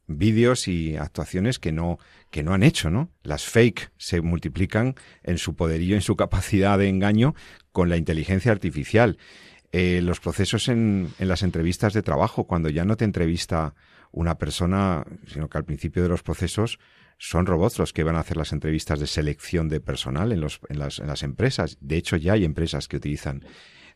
[0.07, 1.99] vídeos y actuaciones que no,
[2.31, 3.09] que no han hecho, ¿no?
[3.23, 7.35] Las fake se multiplican en su poderío, en su capacidad de engaño
[7.73, 9.17] con la inteligencia artificial.
[9.73, 13.75] Los procesos en, en las entrevistas de trabajo, cuando ya no te entrevista
[14.11, 16.79] una persona, sino que al principio de los procesos
[17.17, 20.59] son robots los que van a hacer las entrevistas de selección de personal en, los,
[20.69, 21.77] en, las, en las empresas.
[21.81, 23.43] De hecho, ya hay empresas que utilizan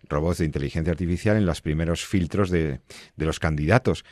[0.10, 2.82] robots de inteligencia artificial en los primeros filtros de,
[3.16, 4.04] de los candidatos.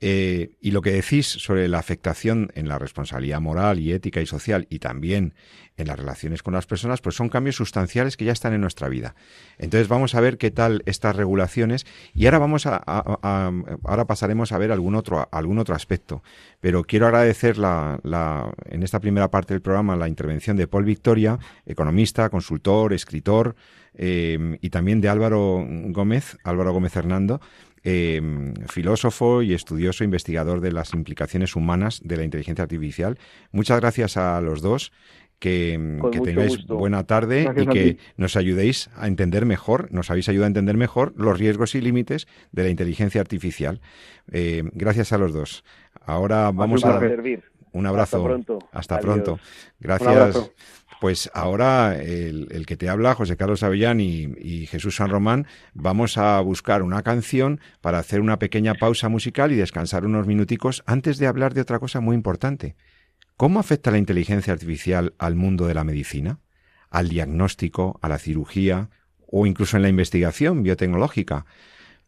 [0.00, 4.26] Eh, y lo que decís sobre la afectación en la responsabilidad moral y ética y
[4.26, 5.34] social y también
[5.76, 8.88] en las relaciones con las personas, pues son cambios sustanciales que ya están en nuestra
[8.88, 9.14] vida.
[9.58, 14.58] Entonces vamos a ver qué tal estas regulaciones y ahora vamos a, ahora pasaremos a
[14.58, 16.22] ver algún otro algún otro aspecto.
[16.60, 18.00] Pero quiero agradecer la,
[18.66, 23.56] en esta primera parte del programa la intervención de Paul Victoria, economista, consultor, escritor,
[23.96, 27.40] eh, y también de Álvaro Gómez, Álvaro Gómez Hernando,
[27.86, 33.18] Em, filósofo y estudioso investigador de las implicaciones humanas de la inteligencia artificial.
[33.52, 34.90] Muchas gracias a los dos.
[35.38, 35.78] Que,
[36.24, 40.78] tengáis buena tarde y que nos ayudéis a entender mejor, nos habéis ayudado a entender
[40.78, 43.82] mejor los riesgos y límites de la inteligencia artificial.
[44.32, 45.62] Eh, gracias a los dos.
[46.06, 46.98] Ahora vamos a...
[46.98, 47.42] Servir.
[47.74, 48.16] Un abrazo.
[48.16, 48.58] Hasta pronto.
[48.72, 49.40] Hasta pronto.
[49.80, 50.50] Gracias.
[51.00, 56.40] Pues ahora el, que te habla, José Carlos Avellán y, Jesús San Román, vamos a
[56.40, 61.26] buscar una canción para hacer una pequeña pausa musical y descansar unos minuticos antes de
[61.26, 62.76] hablar de otra cosa muy importante.
[63.36, 66.38] ¿Cómo afecta la inteligencia artificial al mundo de la medicina?
[66.90, 68.88] ¿Al diagnóstico, a la cirugía
[69.26, 71.44] o incluso en la investigación biotecnológica?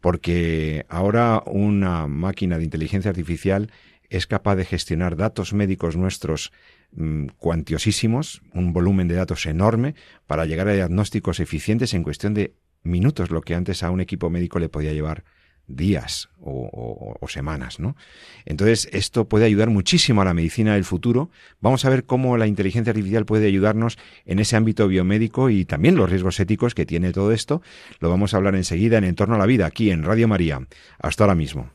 [0.00, 3.72] Porque ahora una máquina de inteligencia artificial
[4.10, 6.52] es capaz de gestionar datos médicos nuestros
[6.92, 9.94] Mm, cuantiosísimos, un volumen de datos enorme
[10.26, 14.30] para llegar a diagnósticos eficientes en cuestión de minutos, lo que antes a un equipo
[14.30, 15.24] médico le podía llevar
[15.66, 17.78] días o, semanas.
[18.44, 21.28] Entonces, esto puede ayudar muchísimo a la medicina del futuro.
[21.60, 25.96] Vamos a ver cómo la inteligencia artificial puede ayudarnos en ese ámbito biomédico y también
[25.96, 27.62] los riesgos éticos que tiene todo esto.
[27.98, 30.60] Lo vamos a hablar enseguida en Entorno a la Vida, aquí en Radio María.
[31.00, 31.68] Hasta ahora mismo.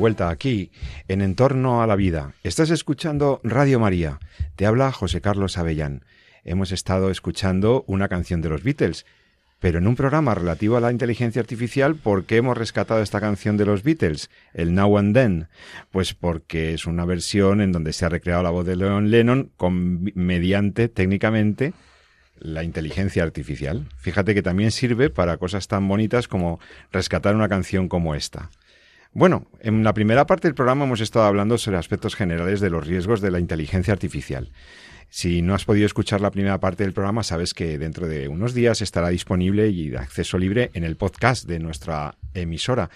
[0.00, 0.72] Vuelta aquí,
[1.08, 2.32] en Entorno a la Vida.
[2.42, 4.18] Estás escuchando Radio María.
[4.56, 6.04] Te habla José Carlos Avellán.
[6.42, 9.04] Hemos estado escuchando una canción de los Beatles,
[9.60, 13.58] pero en un programa relativo a la inteligencia artificial, ¿por qué hemos rescatado esta canción
[13.58, 15.48] de los Beatles, el Now and Then?
[15.90, 19.52] Pues porque es una versión en donde se ha recreado la voz de Leon Lennon
[19.58, 21.74] con, mediante técnicamente
[22.38, 23.86] la inteligencia artificial.
[23.98, 26.58] Fíjate que también sirve para cosas tan bonitas como
[26.90, 28.48] rescatar una canción como esta.
[29.12, 32.86] Bueno, en la primera parte del programa hemos estado hablando sobre aspectos generales de los
[32.86, 34.52] riesgos de la inteligencia artificial.
[35.08, 38.54] Si no has podido escuchar la primera parte del programa, sabes que dentro de unos
[38.54, 42.88] días estará disponible y de acceso libre en el podcast de nuestra emisora.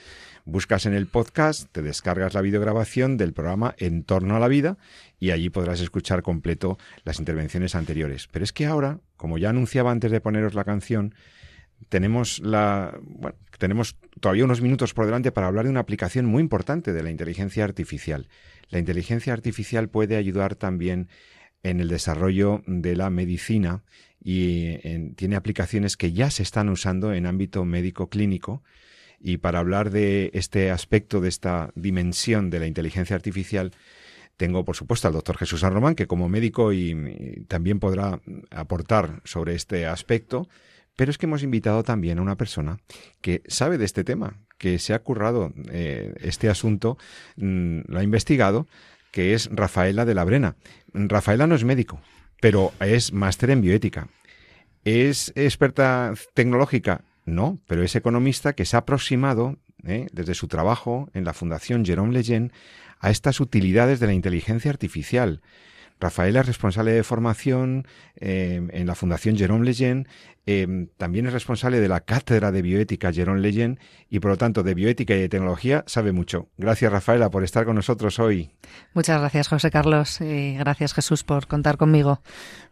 [0.44, 4.77] Buscas en el podcast, te descargas la videograbación del programa En torno a la vida
[5.18, 8.29] y allí podrás escuchar completo las intervenciones anteriores.
[8.31, 11.16] Pero es que ahora, como ya anunciaba antes de poneros la canción,
[11.88, 12.98] tenemos la
[13.59, 17.11] tenemos todavía unos minutos por delante para hablar de una aplicación muy importante de la
[17.11, 18.29] inteligencia artificial.
[18.71, 21.09] La inteligencia artificial puede ayudar también
[21.62, 23.83] en el desarrollo de la medicina
[24.23, 24.79] y
[25.17, 28.62] tiene aplicaciones que ya se están usando en ámbito médico clínico.
[29.21, 33.73] Y para hablar de este aspecto, de esta dimensión de la inteligencia artificial,
[34.37, 39.21] tengo, por supuesto, al doctor Jesús San Román, que como médico y, también podrá aportar
[39.25, 40.49] sobre este aspecto.
[40.96, 42.78] Pero es que hemos invitado también a una persona
[43.20, 46.98] que sabe de este tema, que se ha currado eh, este asunto,
[47.37, 48.66] mm, lo ha investigado,
[49.11, 50.57] que es Rafaela de la Brena.
[50.92, 52.00] Rafaela no es médico,
[52.40, 54.09] pero es máster en bioética.
[54.85, 57.04] ¿Es experta tecnológica?
[57.24, 61.85] No, pero es economista que se ha aproximado, eh, desde su trabajo en la Fundación
[61.85, 62.50] Jerome Lejeune,
[62.98, 65.42] a estas utilidades de la inteligencia artificial.
[66.00, 70.07] Rafaela es responsable de formación eh, en la Fundación Jerome Lejeune
[70.46, 73.80] Em, también es responsable de la cátedra de bioética Jerón Leyen
[74.11, 76.48] y por lo tanto de bioética y de tecnología sabe mucho.
[76.59, 78.50] Gracias Rafaela por estar con nosotros hoy.
[78.92, 82.20] Muchas gracias José Carlos y gracias Jesús por contar conmigo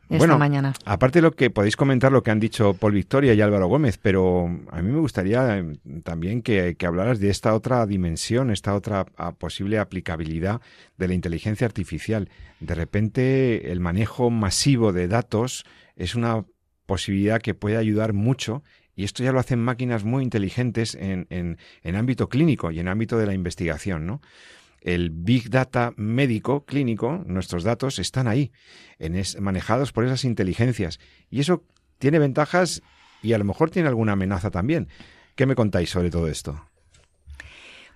[0.09, 0.75] esta bueno, mañana.
[0.85, 3.99] Aparte de lo que podéis comentar lo que han dicho Paul Victoria y Álvaro Gómez,
[3.99, 8.75] pero a mí me gustaría em, también que, que hablaras de esta otra dimensión, esta
[8.75, 9.05] otra
[9.39, 10.61] posible aplicabilidad
[10.99, 12.29] de la inteligencia artificial.
[12.61, 15.65] De repente el manejo masivo de datos
[15.97, 16.45] es una
[16.87, 18.63] posibilidad que puede ayudar mucho
[18.95, 23.19] y esto ya lo hacen máquinas muy inteligentes en, en, ámbito clínico y en ámbito
[23.19, 24.21] de la investigación, ¿no?
[24.83, 28.53] El Big Data médico, clínico, nuestros datos están ahí,
[28.99, 30.99] en manejados por esas inteligencias.
[31.31, 31.65] Y eso
[31.99, 32.83] tiene ventajas
[33.23, 34.89] y a lo mejor tiene alguna amenaza también.
[35.37, 36.72] ¿Qué me contáis sobre todo esto?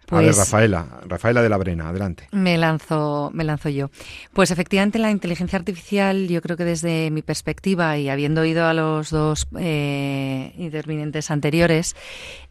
[0.08, 2.28] A ver, pues Rafaela, Rafaela de la Brena, adelante.
[2.32, 3.90] Me lanzo, me lanzo yo.
[4.32, 8.74] Pues efectivamente la inteligencia artificial, yo creo que desde mi perspectiva y habiendo oído a
[8.74, 11.96] los dos eh, intervinientes anteriores,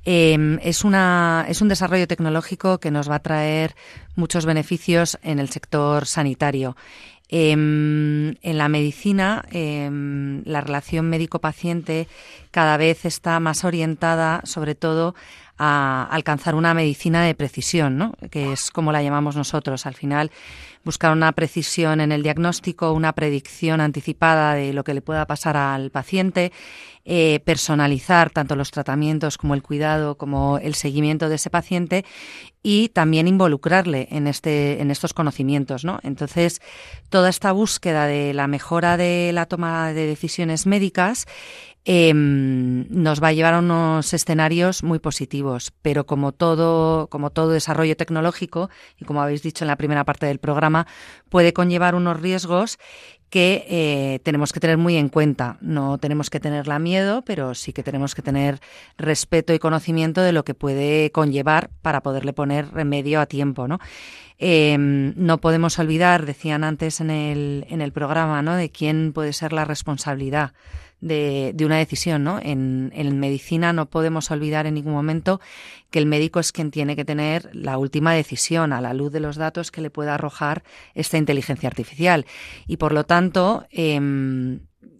[0.04, 3.76] em, es, una, es un desarrollo tecnológico que nos va a traer
[4.16, 6.76] muchos beneficios en el sector sanitario.
[7.30, 12.08] Em, en la medicina, em, la relación médico-paciente
[12.52, 15.16] cada vez está más orientada, sobre todo,
[15.58, 18.14] a alcanzar una medicina de precisión, ¿no?
[18.30, 19.86] que es como la llamamos nosotros.
[19.86, 20.32] Al final,
[20.86, 25.58] buscar una precisión en el diagnóstico, una predicción anticipada de lo que le pueda pasar
[25.58, 26.52] al paciente,
[27.04, 32.06] eh, personalizar tanto los tratamientos como el cuidado, como el seguimiento de ese paciente
[32.64, 35.84] y también involucrarle en, este, en estos conocimientos.
[35.84, 36.00] ¿no?
[36.04, 36.62] Entonces,
[37.10, 41.26] toda esta búsqueda de la mejora de la toma de decisiones médicas
[41.88, 45.72] Em, nos va a llevar a unos escenarios muy positivos.
[45.84, 50.26] Pero como todo, como todo desarrollo tecnológico, y como habéis dicho en la primera parte
[50.26, 50.88] del programa,
[51.30, 52.80] puede conllevar unos riesgos
[53.30, 55.58] que eh, tenemos que tener muy en cuenta.
[55.62, 58.60] No tenemos que tenerla miedo, pero sí que tenemos que tener
[58.98, 63.80] respeto y conocimiento de lo que puede conllevar para poderle poner remedio a tiempo, ¿no?
[64.38, 68.56] Em, no podemos olvidar, decían antes en el, en el programa, ¿no?
[68.56, 70.52] de quién puede ser la responsabilidad
[71.06, 72.40] de, de una decisión, ¿no?
[72.42, 75.40] En, en, medicina no podemos olvidar en ningún momento
[75.92, 79.20] que el médico es quien tiene que tener la última decisión a la luz de
[79.20, 80.64] los datos que le pueda arrojar
[80.96, 82.26] esta inteligencia artificial.
[82.66, 84.00] Y por lo tanto, eh,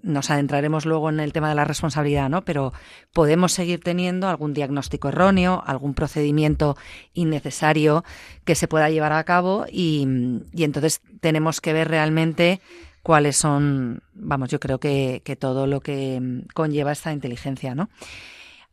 [0.04, 2.46] nos adentraremos luego en el tema de la responsabilidad, ¿no?
[2.46, 2.72] Pero
[3.12, 6.78] podemos seguir teniendo algún diagnóstico erróneo, algún procedimiento
[7.14, 8.04] innecesario
[8.44, 10.08] que se pueda llevar a cabo y,
[10.54, 12.62] y entonces tenemos que ver realmente
[13.06, 17.88] cuáles son, vamos, yo creo que, que todo lo que mm, conlleva esta inteligencia, ¿no?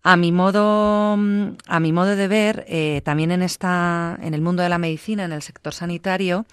[0.03, 4.41] A mi modo, mm, a mi modo de ver, eh, también en esta, en el
[4.41, 6.47] mundo de la medicina, en el sector sanitario,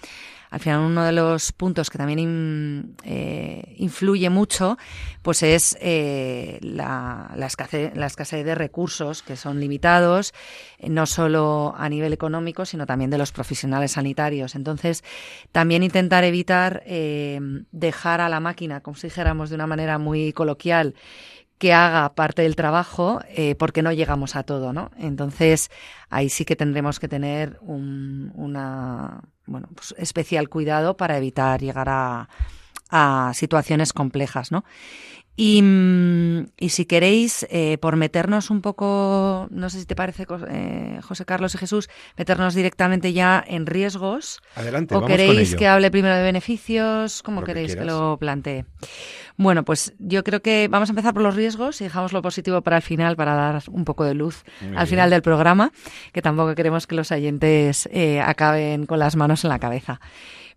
[0.50, 4.78] al final uno de los puntos que también eh, influye mucho,
[5.22, 10.34] pues es eh, la, la, escasez, de recursos que son limitados,
[10.78, 14.56] eh, no solo a nivel económico, sino también de los profesionales sanitarios.
[14.56, 15.04] Entonces,
[15.52, 16.82] también intentar evitar
[17.70, 20.94] dejar a la máquina, como si dijéramos de una manera muy coloquial,
[21.60, 24.90] que haga parte del trabajo eh, porque no llegamos a todo, ¿no?
[24.96, 25.70] Entonces,
[26.08, 31.90] ahí sí que tendremos que tener un, una, bueno, pues especial cuidado para evitar llegar
[31.90, 32.30] a,
[32.88, 34.64] a situaciones complejas, ¿no?
[35.36, 41.00] Y, mm, si queréis, eh, por meternos un poco, no sé si te parece, eh,
[41.02, 44.40] José Carlos y Jesús, meternos directamente ya en riesgos.
[44.54, 47.22] Adelante, ¿O queréis que hable primero de beneficios?
[47.22, 48.66] ¿Cómo queréis que, lo plantee?
[49.36, 52.60] Bueno, pues yo creo que vamos a empezar por los riesgos y dejamos lo positivo
[52.60, 54.44] para el final, para dar un poco de luz
[54.76, 55.72] al final del programa,
[56.12, 60.00] que tampoco queremos que los oyentes eh, acaben con las manos en la cabeza.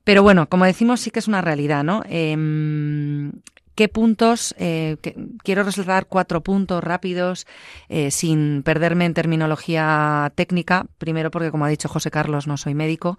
[0.03, 2.03] Pero bueno, como decimos, sí que es una realidad, ¿no?
[2.09, 3.31] Em,
[3.75, 4.53] ¿Qué puntos?
[4.59, 4.97] Eh,
[5.43, 7.47] quiero resaltar cuatro puntos rápidos
[7.89, 10.85] eh, sin perderme en terminología técnica.
[10.99, 13.17] Primero porque, como ha dicho José Carlos, no soy médico,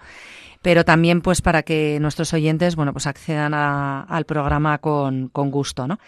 [0.62, 5.98] pero también pues para que nuestros oyentes, bueno, pues accedan al programa con, gusto, ¿no?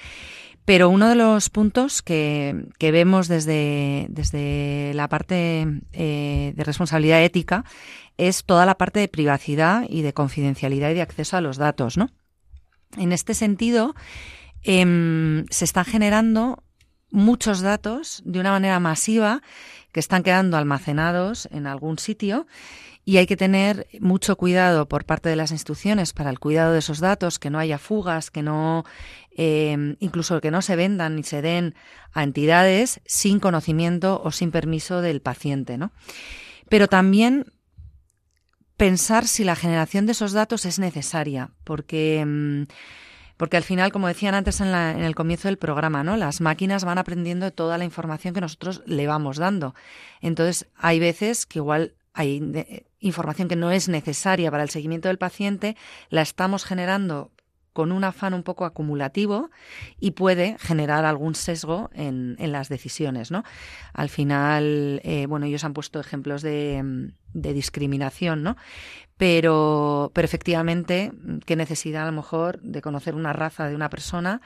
[0.64, 7.64] Pero uno de los puntos que, vemos desde, desde la parte eh, de responsabilidad ética
[8.16, 11.97] es toda la parte de privacidad y de confidencialidad y de acceso a los datos,
[11.97, 12.11] ¿no?
[12.97, 13.94] En este sentido,
[14.62, 16.62] em, se están generando
[17.11, 19.42] muchos datos de una manera masiva
[19.92, 22.46] que están quedando almacenados en algún sitio
[23.09, 26.80] y hay que tener mucho cuidado por parte de las instituciones para el cuidado de
[26.80, 28.84] esos datos, que no haya fugas, que no,
[29.30, 31.76] em, incluso que no se vendan ni se den
[32.12, 35.92] a entidades sin conocimiento o sin permiso del paciente, ¿no?
[36.68, 37.46] Pero también
[38.76, 42.62] pensar si la generación de esos datos es necesaria, porque, mm,
[43.37, 46.16] porque al final, como decían antes en, el comienzo del programa, ¿no?
[46.16, 49.74] las máquinas van aprendiendo toda la información que nosotros le vamos dando.
[50.20, 55.09] Entonces, hay veces que igual hay eh, información que no es necesaria para el seguimiento
[55.09, 55.76] del paciente,
[56.09, 57.30] la estamos generando
[57.77, 59.51] con un afán un poco acumulativo
[60.01, 63.31] y puede generar algún sesgo en, las decisiones.
[63.31, 63.45] ¿no?
[63.93, 68.57] Al final, eh, bueno, ellos han puesto ejemplos de, discriminación, ¿no?
[69.18, 71.12] Pero, pero efectivamente,
[71.45, 74.41] qué necesidad a lo mejor de conocer una raza de una persona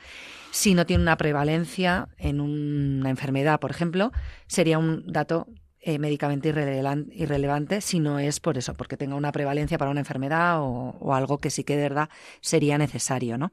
[0.50, 4.10] si no tiene una prevalencia en una enfermedad, por ejemplo,
[4.48, 5.46] sería un dato
[5.82, 10.58] eh, médicamente irrelevante si no es por eso, porque tenga una prevalencia para una enfermedad
[10.60, 12.10] o, algo que sí que de verdad
[12.42, 13.52] sería necesario, ¿no?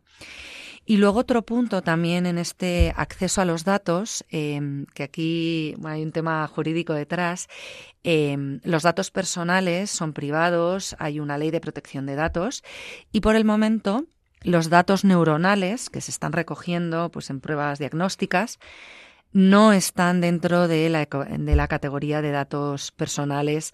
[0.85, 6.03] Y luego otro punto también en este acceso a los datos, em, que aquí hay
[6.03, 7.47] un tema jurídico detrás,
[8.03, 12.63] em, los datos personales son privados, hay una ley de protección de datos
[13.11, 14.05] y por el momento
[14.43, 18.59] los datos neuronales que se están recogiendo pues, en pruebas diagnósticas
[19.37, 23.71] no están dentro de la, de la categoría de datos personales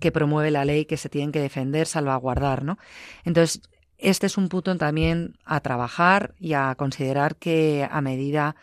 [0.00, 2.78] que promueve la ley que se tienen que defender, salvaguardar, ¿no?
[3.24, 3.60] Entonces,
[3.98, 8.56] este es un punto también a trabajar y a considerar que a medida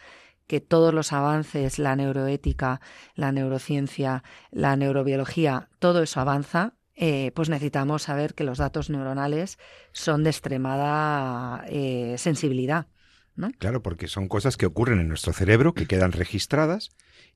[0.47, 2.81] que todos los avances, la neuroética,
[3.13, 9.59] la neurociencia, la neurobiología, todo eso avanza, eh, pues necesitamos saber que los datos neuronales
[9.91, 12.87] son de extremada eh, sensibilidad.
[13.57, 16.91] Claro, porque son cosas que ocurren en nuestro cerebro, que quedan registradas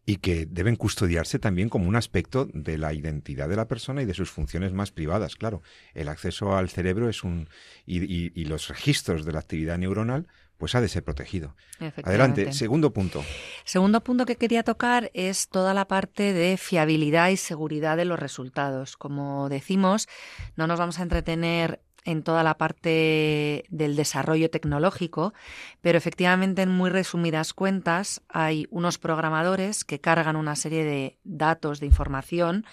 [0.06, 4.06] y que deben custodiarse también como un aspecto de la identidad de la persona y
[4.06, 5.36] de sus funciones más privadas.
[5.36, 5.62] Claro,
[5.94, 7.48] el acceso al cerebro es un
[7.86, 10.28] y, los registros de la actividad neuronal
[10.58, 11.56] pues ha de ser protegido.
[12.04, 13.24] Adelante, segundo punto.
[13.66, 18.20] Segundo punto que quería tocar es toda la parte de fiabilidad y seguridad de los
[18.20, 18.96] resultados.
[18.96, 20.08] Como decimos,
[20.56, 25.34] no nos vamos a entretener en toda la parte del desarrollo tecnológico,
[25.82, 31.80] pero efectivamente en muy resumidas cuentas hay unos programadores que cargan una serie de datos,
[31.80, 32.66] de información,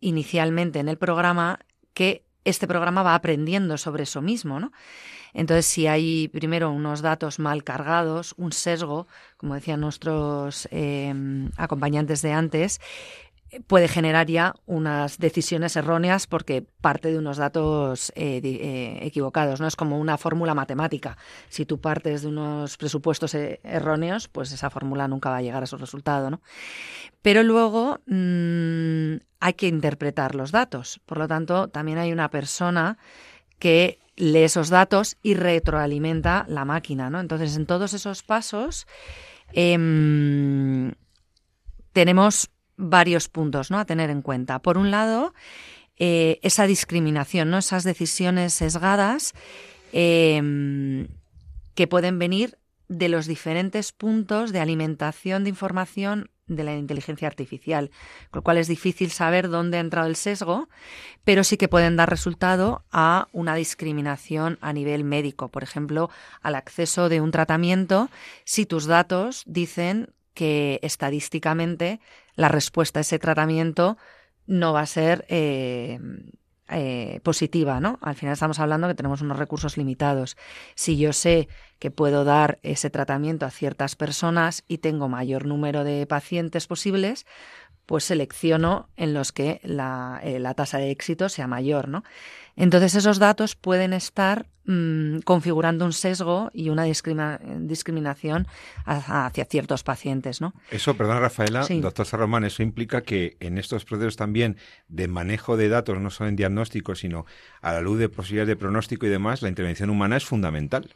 [0.00, 1.60] inicialmente en el programa
[1.94, 4.72] que este programa va aprendiendo sobre eso mismo, ¿no?
[5.34, 9.06] Entonces, si hay primero unos datos mal cargados, un sesgo,
[9.36, 11.12] como decían nuestros eh,
[11.58, 12.80] acompañantes de antes,
[13.66, 19.60] puede generar ya unas decisiones erróneas porque parte de unos datos eh, eh, equivocados.
[19.60, 21.16] No es como una fórmula matemática.
[21.48, 25.62] Si tú partes de unos presupuestos eh, erróneos, pues esa fórmula nunca va a llegar
[25.62, 26.30] a su resultado.
[26.30, 26.40] ¿no?
[27.22, 31.00] Pero luego mm, hay que interpretar los datos.
[31.06, 32.98] Por lo tanto, también hay una persona
[33.58, 37.10] que lee esos datos y retroalimenta la máquina.
[37.10, 37.20] ¿no?
[37.20, 38.86] Entonces, en todos esos pasos
[39.52, 40.92] em,
[41.92, 43.78] tenemos varios puntos ¿no?
[43.78, 44.60] a tener en cuenta.
[44.60, 45.34] Por un lado,
[45.98, 47.58] eh, esa discriminación, ¿no?
[47.58, 49.32] esas decisiones sesgadas
[49.92, 51.08] em,
[51.74, 52.58] que pueden venir
[52.88, 57.90] de los diferentes puntos de alimentación de información de la inteligencia artificial,
[58.30, 60.68] con lo cual es difícil saber dónde ha entrado el sesgo,
[61.24, 66.08] pero sí que pueden dar resultado a una discriminación a nivel médico, por ejemplo,
[66.42, 68.10] al acceso de un tratamiento
[68.44, 71.98] si tus datos dicen que estadísticamente
[72.36, 73.96] la respuesta a ese tratamiento
[74.46, 75.98] no va a ser eh,
[76.68, 77.98] eh, positiva, ¿no?
[78.02, 80.36] Al final estamos hablando que tenemos unos recursos limitados.
[80.74, 85.84] Si yo sé que puedo dar ese tratamiento a ciertas personas y tengo mayor número
[85.84, 87.24] de pacientes posibles,
[87.86, 92.04] pues selecciono en los que la, eh, tasa de éxito sea mayor, ¿no?
[92.56, 98.48] Entonces esos datos pueden estar mm, configurando un sesgo y una discriminación
[98.84, 100.54] hacia ciertos pacientes, ¿no?
[100.70, 104.56] Eso, perdón Rafaela, doctor Sarromán, eso implica que en estos procesos también
[104.88, 107.26] de manejo de datos, no solo en diagnóstico, sino
[107.60, 110.90] a la luz de posibilidades de pronóstico y demás, la intervención humana es fundamental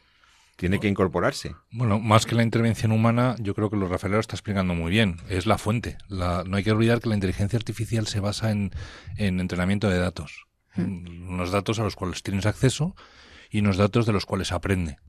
[0.55, 1.55] tiene que incorporarse.
[1.71, 4.91] Bueno, más que la intervención humana, yo creo que lo Rafael lo está explicando muy
[4.91, 5.17] bien.
[5.29, 5.97] Es la fuente.
[6.09, 8.71] no hay que olvidar que la inteligencia artificial se basa en,
[9.17, 10.45] entrenamiento de datos.
[10.75, 11.29] Hmm.
[11.29, 12.95] Unos datos a los cuales tienes acceso
[13.49, 14.99] y unos datos de los cuales aprende.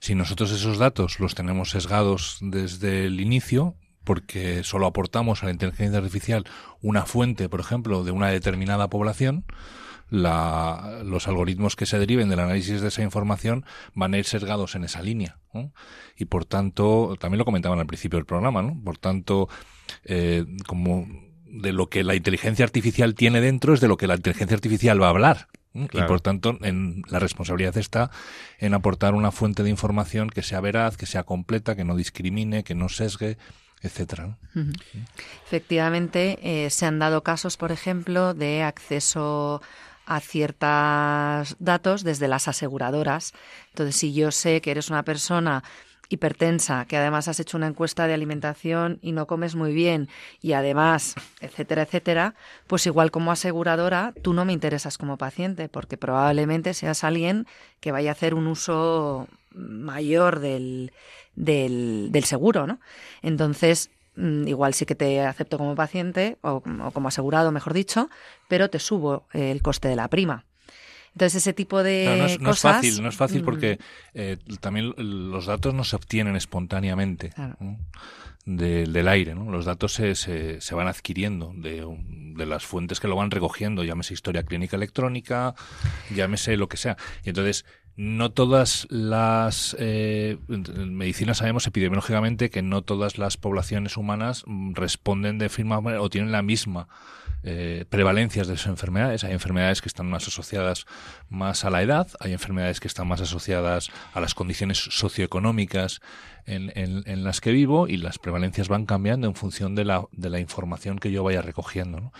[0.00, 5.52] Si nosotros esos datos los tenemos sesgados desde el inicio, porque solo aportamos a la
[5.52, 6.44] inteligencia artificial
[6.80, 9.44] una fuente, por ejemplo, de una determinada población,
[10.12, 14.74] la, los algoritmos que se deriven del análisis de esa información van a ir sesgados
[14.74, 15.38] en esa línea.
[16.16, 18.78] Y por tanto, también lo comentaban al principio del programa, ¿no?
[18.84, 19.48] Por tanto,
[20.04, 21.06] eh, como
[21.46, 25.00] de lo que la inteligencia artificial tiene dentro es de lo que la inteligencia artificial
[25.02, 25.48] va a hablar.
[25.74, 28.10] Y por tanto, en, la responsabilidad está
[28.58, 32.64] en aportar una fuente de información que sea veraz, que sea completa, que no discrimine,
[32.64, 33.38] que no sesgue,
[33.80, 34.36] etcétera.
[35.46, 39.62] Efectivamente, eh, se han dado casos, por ejemplo, de acceso
[40.06, 43.32] a ciertos datos desde las aseguradoras.
[43.68, 45.62] Entonces, si yo sé que eres una persona
[46.12, 50.08] hipertensa, que además has hecho una encuesta de alimentación y no comes muy bien
[50.40, 52.34] y además, etcétera, etcétera,
[52.66, 57.46] pues igual como aseguradora tú no me interesas como paciente porque probablemente seas alguien
[57.80, 60.92] que vaya a hacer un uso mayor del,
[61.34, 62.78] del, del seguro, ¿no?
[63.22, 68.10] Entonces, igual sí que te acepto como paciente o, como asegurado, mejor dicho,
[68.48, 70.44] pero te subo el coste de la prima.
[71.14, 73.78] Entonces ese tipo de no, es, no es fácil, no es fácil porque mm.
[74.14, 77.32] eh, también los datos no se obtienen espontáneamente
[78.44, 79.50] del aire, ¿no?
[79.50, 81.86] Los datos se, se, se van adquiriendo de,
[82.34, 85.54] de, las fuentes que lo van recogiendo, llámese historia clínica electrónica,
[86.14, 86.96] llámese lo que sea.
[87.24, 87.64] Y entonces
[87.96, 94.74] no todas las eh, en medicina sabemos epidemiológicamente que no todas las poblaciones humanas mm,
[94.74, 96.88] responden de forma o tienen la misma
[97.44, 99.24] eh, prevalencias de esas enfermedades.
[99.24, 100.86] Hay enfermedades que están más asociadas
[101.28, 106.00] más a la edad, hay enfermedades que están más asociadas a las condiciones socioeconómicas
[106.46, 110.30] en, en, las que vivo y las prevalencias van cambiando en función de la, de
[110.30, 112.12] la información que yo vaya recogiendo.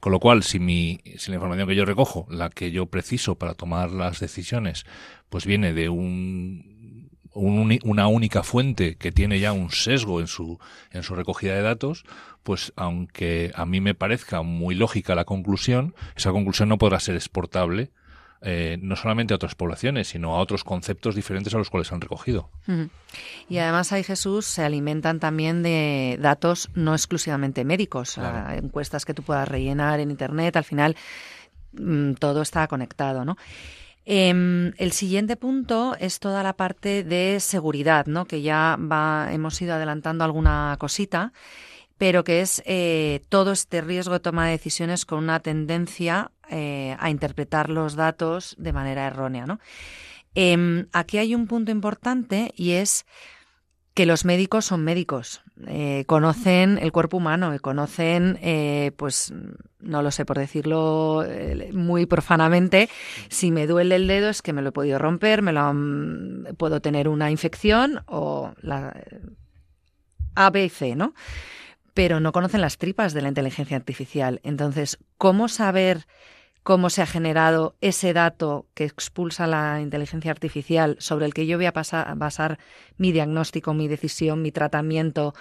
[0.00, 3.36] Con lo cual, si, mi, si la información que yo recojo, la que yo preciso
[3.36, 4.84] para tomar las decisiones,
[5.28, 6.69] pues viene de un,
[7.34, 10.58] una única fuente que tiene ya un sesgo en su,
[10.90, 12.04] en su recogida de datos,
[12.42, 17.14] pues aunque a mí me parezca muy lógica la conclusión, esa conclusión no podrá ser
[17.14, 17.90] exportable
[18.42, 22.00] eh, no solamente a otras poblaciones, sino a otros conceptos diferentes a los cuales han
[22.00, 22.48] recogido.
[23.50, 28.18] Y además ahí, Jesús, se alimentan también de datos no exclusivamente médicos,
[28.52, 30.96] encuestas que tú puedas rellenar en Internet, al final
[31.72, 33.36] mm, todo está conectado, ¿no?
[34.04, 38.24] Em, el siguiente punto es toda la parte de seguridad, ¿no?
[38.24, 41.32] Que ya va, hemos ido adelantando alguna cosita
[42.00, 46.96] pero que es eh, todo este riesgo de toma de decisiones con una tendencia eh,
[46.98, 49.44] a interpretar los datos de manera errónea.
[49.44, 49.60] ¿no?
[50.34, 53.04] Em, aquí hay un punto importante y es
[53.92, 58.38] que los médicos son médicos, eh, conocen el cuerpo humano y conocen,
[58.96, 59.32] pues,
[59.80, 61.24] no lo sé, por decirlo
[61.72, 62.88] muy profanamente,
[63.28, 65.74] si me duele el dedo es que me lo he podido romper, me lo
[66.56, 68.94] puedo tener una infección o la
[70.34, 71.14] A, B C, ¿no?
[71.94, 74.40] pero no conocen las tripas de la inteligencia artificial.
[74.42, 76.06] Entonces, ¿cómo saber
[76.62, 81.56] cómo se ha generado ese dato que expulsa la inteligencia artificial sobre el que yo
[81.56, 82.58] voy a basar
[82.96, 85.34] mi diagnóstico, mi decisión, mi tratamiento,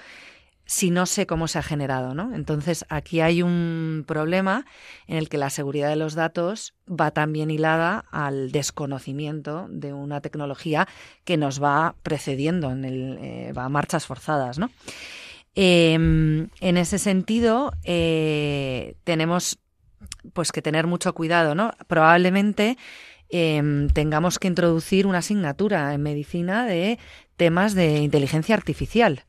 [0.65, 2.35] si no sé cómo se ha generado, ¿no?
[2.35, 4.65] Entonces, aquí hay un problema
[5.07, 10.21] en el que la seguridad de los datos va también hilada al desconocimiento de una
[10.21, 10.87] tecnología
[11.23, 14.69] que nos va precediendo, en el, eh, va a marchas forzadas, ¿no?
[15.55, 19.57] Em, en ese sentido, eh, tenemos
[20.33, 21.71] pues que tener mucho cuidado, ¿no?
[21.87, 22.77] Probablemente
[23.29, 26.99] em, tengamos que introducir una asignatura en medicina de
[27.37, 29.25] temas de inteligencia artificial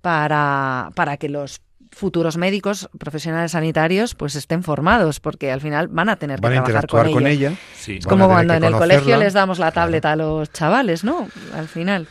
[0.00, 1.60] para, para que los
[1.92, 6.86] futuros médicos, profesionales sanitarios, pues estén formados, porque al final van a tener que trabajar
[6.88, 7.52] con, ella.
[7.86, 11.28] Es como cuando en el colegio les damos la tableta a los chavales, ¿no?
[11.54, 12.08] Al final.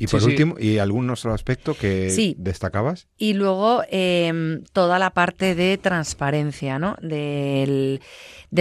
[0.00, 3.06] Y por último, ¿y algún otro aspecto que destacabas?
[3.18, 6.96] Y luego em, toda la parte de transparencia, ¿no?
[7.02, 8.00] Del,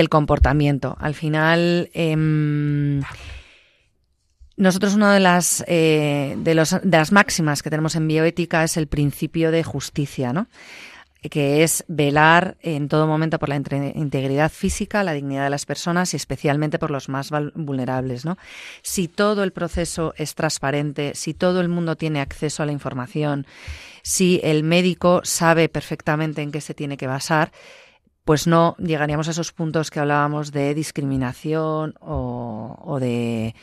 [0.10, 0.98] comportamiento.
[1.00, 3.02] Al final, em,
[4.58, 8.76] nosotros una de las, eh, de, los, de las máximas que tenemos en bioética es
[8.76, 10.48] el principio de justicia, ¿no?
[11.22, 16.14] Que es velar en todo momento por la integridad física, la dignidad de las personas
[16.14, 18.24] y especialmente por los más vulnerables.
[18.24, 18.38] ¿no?
[18.82, 23.46] Si todo el proceso es transparente, si todo el mundo tiene acceso a la información,
[24.02, 27.52] si el médico sabe perfectamente en qué se tiene que basar,
[28.24, 33.56] pues no llegaríamos a esos puntos que hablábamos de discriminación o de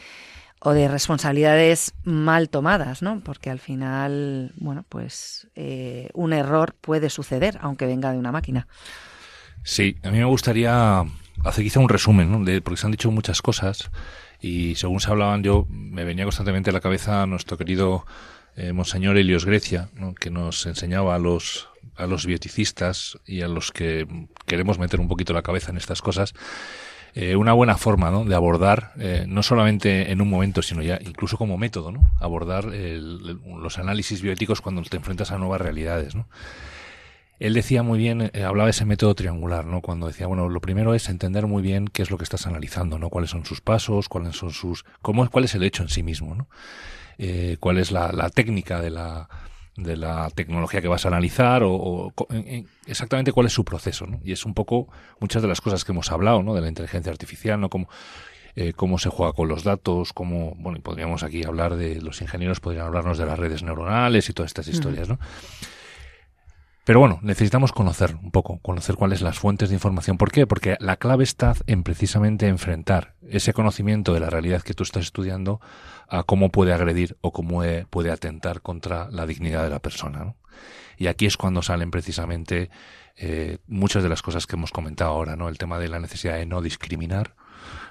[0.61, 3.21] o de responsabilidades mal tomadas, ¿no?
[3.21, 8.67] Porque al final, bueno, pues eh, un error puede suceder, aunque venga de una máquina.
[9.63, 11.01] Sí, a mí me gustaría
[11.45, 12.45] hacer quizá un resumen, ¿no?
[12.45, 13.91] De, porque se han dicho muchas cosas
[14.41, 18.07] y según se hablaban yo me venía constantemente a la cabeza nuestro querido
[18.57, 19.89] eh, Monseñor Helios Grecia,
[20.19, 24.07] que nos enseñaba a los a los bioticistas y a los que
[24.45, 26.35] queremos meter un poquito la cabeza en estas cosas
[27.19, 28.27] eh, una buena forma ¿no?
[28.27, 32.11] de abordar, eh, no solamente en un momento, sino ya incluso como método, ¿no?
[32.21, 36.15] abordar los análisis bioéticos cuando te enfrentas a nuevas realidades.
[36.15, 36.29] ¿no?
[37.39, 39.81] Él decía muy bien, eh, hablaba de ese método triangular, ¿no?
[39.81, 42.99] Cuando decía, bueno, lo primero es entender muy bien qué es lo que estás analizando,
[42.99, 43.09] ¿no?
[43.09, 46.35] Cuáles son sus pasos, cuáles son sus, cómo, cuál es el hecho en sí mismo,
[46.35, 46.49] ¿no?
[47.61, 49.31] cuál es la, la técnica de la,
[49.77, 52.13] de la tecnología que vas a analizar o,
[52.87, 54.07] exactamente cuál es su proceso.
[54.07, 54.21] ¿no?
[54.25, 54.89] Y es un poco
[55.21, 56.55] muchas de las cosas que hemos hablado ¿no?
[56.55, 57.69] de la inteligencia artificial, ¿no?
[57.69, 57.89] Cómo,
[58.55, 62.23] eh, cómo se juega con los datos, cómo, bueno, y podríamos aquí hablar de, los
[62.23, 65.19] ingenieros podrían hablarnos de las redes neuronales y todas estas historias, ¿no?
[66.87, 70.19] Pero bueno, necesitamos conocer un poco, conocer cuáles las fuentes de información.
[70.19, 70.47] ¿Por qué?
[70.47, 75.03] Porque la clave está en precisamente enfrentar ese conocimiento de la realidad que tú estás
[75.03, 75.61] estudiando
[76.09, 80.37] a cómo puede agredir o cómo e, puede atentar contra la dignidad de la persona.
[80.97, 82.71] Y aquí es cuando salen precisamente
[83.17, 85.49] eh, muchas de las cosas que hemos comentado ahora, ¿no?
[85.49, 87.35] El tema de la necesidad de no discriminar,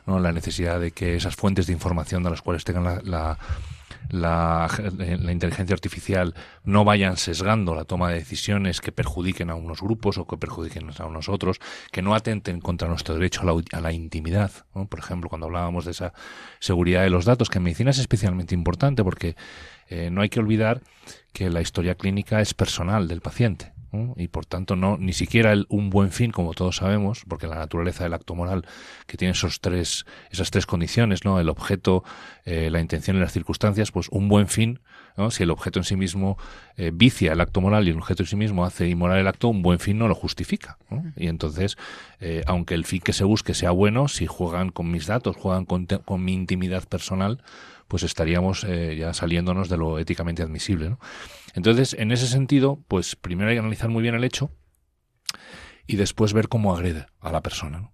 [0.05, 0.19] ¿no?
[0.19, 3.37] La necesidad de que esas fuentes de información de las cuales tengan la,
[4.09, 4.69] la,
[5.31, 6.33] inteligencia artificial
[6.63, 10.89] no vayan sesgando la toma de decisiones que perjudiquen a unos grupos o que perjudiquen
[10.97, 11.59] a unos otros,
[11.91, 14.51] que no atenten contra nuestro derecho a la, a la intimidad.
[14.73, 16.13] Por ejemplo, cuando hablábamos de esa
[16.59, 19.35] seguridad de los datos, que en medicina es especialmente importante porque
[19.87, 20.81] eh, no hay que olvidar
[21.33, 23.74] que la historia clínica es personal del paciente
[24.15, 28.03] y por tanto no ni siquiera un buen fin como todos sabemos porque la naturaleza
[28.03, 28.65] del acto moral
[29.07, 32.03] que tiene esos tres esas tres condiciones no el objeto
[32.45, 34.79] eh, la intención y las circunstancias pues un buen fin
[35.29, 36.37] si el objeto en sí mismo
[36.75, 39.47] eh, vicia el acto moral y el objeto en sí mismo hace inmoral el acto
[39.47, 40.77] un buen fin no lo justifica
[41.15, 41.77] y entonces
[42.19, 45.65] eh, aunque el fin que se busque sea bueno si juegan con mis datos juegan
[45.65, 47.41] con, con mi intimidad personal
[47.87, 48.65] pues estaríamos
[48.97, 50.99] ya saliéndonos de lo éticamente admisible ¿no?
[51.55, 54.51] Entonces, en ese sentido, pues primero hay que analizar muy bien el hecho
[55.87, 57.91] y después ver cómo agrede a la persona.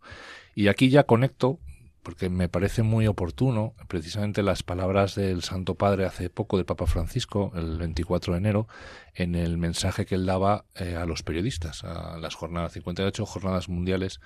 [0.56, 1.60] Y aquí ya conecto,
[2.02, 6.88] porque me parece muy oportuno, precisamente las palabras del Santo Padre hace poco del Papa
[6.88, 8.68] Francisco, el 24 de enero,
[9.14, 13.70] en el mensaje que él daba eh, a los periodistas, a las jornadas 58 jornadas
[13.70, 14.20] mundiales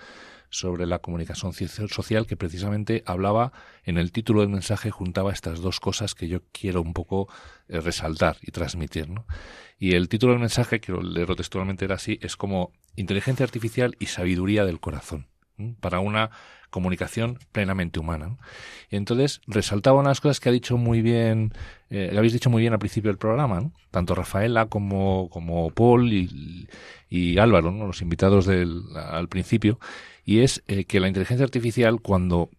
[0.49, 3.51] sobre la comunicación social que precisamente hablaba
[3.83, 7.27] en el título del mensaje juntaba estas dos cosas que yo quiero un poco
[7.67, 9.09] eh, resaltar y transmitir.
[9.09, 9.25] ¿no?
[9.77, 14.07] Y el título del mensaje, quiero leerlo textualmente, era así, es como inteligencia artificial y
[14.07, 15.27] sabiduría del corazón
[15.79, 16.31] para una
[16.69, 18.37] comunicación plenamente humana.
[18.89, 21.53] Y entonces resaltaba unas cosas que ha dicho muy bien,
[21.89, 26.67] eh, habéis dicho muy bien al principio del programa, tanto Rafaela como, como Paul y,
[27.09, 29.79] y Álvaro, los invitados del, al principio,
[30.25, 32.49] y es eh, que la inteligencia artificial cuando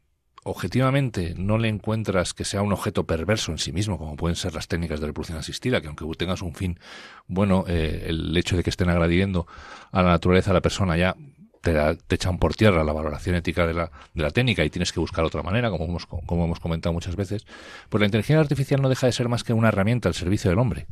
[0.45, 4.55] objetivamente no le encuentras que sea un objeto perverso en sí mismo, como pueden ser
[4.55, 6.79] las técnicas de reproducción asistida, que aunque tengas un fin
[7.27, 9.49] bueno, eh, el hecho de que estén agradiendo
[9.91, 11.17] a la naturaleza de la persona ya
[11.61, 14.93] te, te, echan por tierra la valoración ética de la, de la técnica y tienes
[14.93, 17.45] que buscar otra manera, como hemos, como hemos comentado muchas veces,
[17.89, 20.61] pues la inteligencia artificial no deja de ser más que una herramienta al servicio del
[20.61, 20.87] hombre,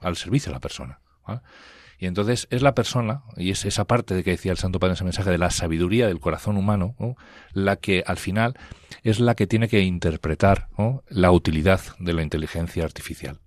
[0.00, 1.00] al servicio de la persona.
[2.02, 4.90] Y entonces es la persona, y es esa parte de que decía el Santo Padre
[4.90, 6.96] en ese mensaje, de la sabiduría del corazón humano,
[7.52, 8.58] la que al final
[9.04, 10.66] es la que tiene que interpretar
[11.06, 13.38] la utilidad de la inteligencia artificial.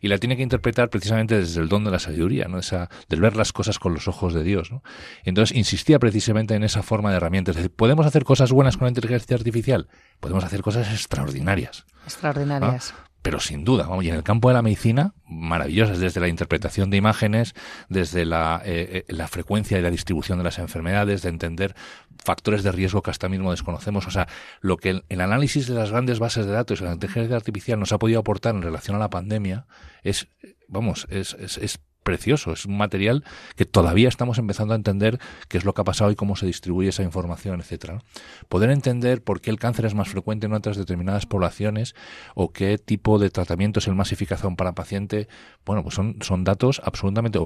[0.00, 2.58] Y la tiene que interpretar precisamente desde el don de la sabiduría, ¿no?
[2.58, 4.72] Esa, del ver las cosas con los ojos de Dios.
[4.72, 4.82] ¿no?
[5.24, 7.54] entonces insistía precisamente en esa forma de herramientas.
[7.54, 9.86] Es decir, ¿podemos hacer cosas buenas con la inteligencia artificial?
[10.18, 11.86] Podemos hacer cosas extraordinarias.
[12.04, 12.94] Extraordinarias
[13.26, 16.90] pero sin duda, vamos, y en el campo de la medicina, maravillosas, desde la interpretación
[16.90, 17.54] de imágenes,
[17.88, 21.74] desde la, eh, eh, la frecuencia y la distribución de las enfermedades, de entender
[22.22, 24.06] factores de riesgo que hasta mismo desconocemos.
[24.06, 24.28] O sea,
[24.60, 27.92] lo que el, análisis de las grandes bases de datos y la inteligencia artificial nos
[27.92, 29.66] ha podido aportar en relación a la pandemia
[30.04, 30.28] es,
[30.68, 33.24] vamos, es, es, es precioso, es un material
[33.56, 36.46] que todavía estamos empezando a entender qué es lo que ha pasado y cómo se
[36.46, 38.02] distribuye esa información, etcétera.
[38.48, 41.96] Poder entender por qué el cáncer es más frecuente en otras determinadas poblaciones
[42.36, 45.28] o qué tipo de tratamiento es el más eficaz para paciente,
[45.64, 47.40] bueno, pues son, son datos absolutamente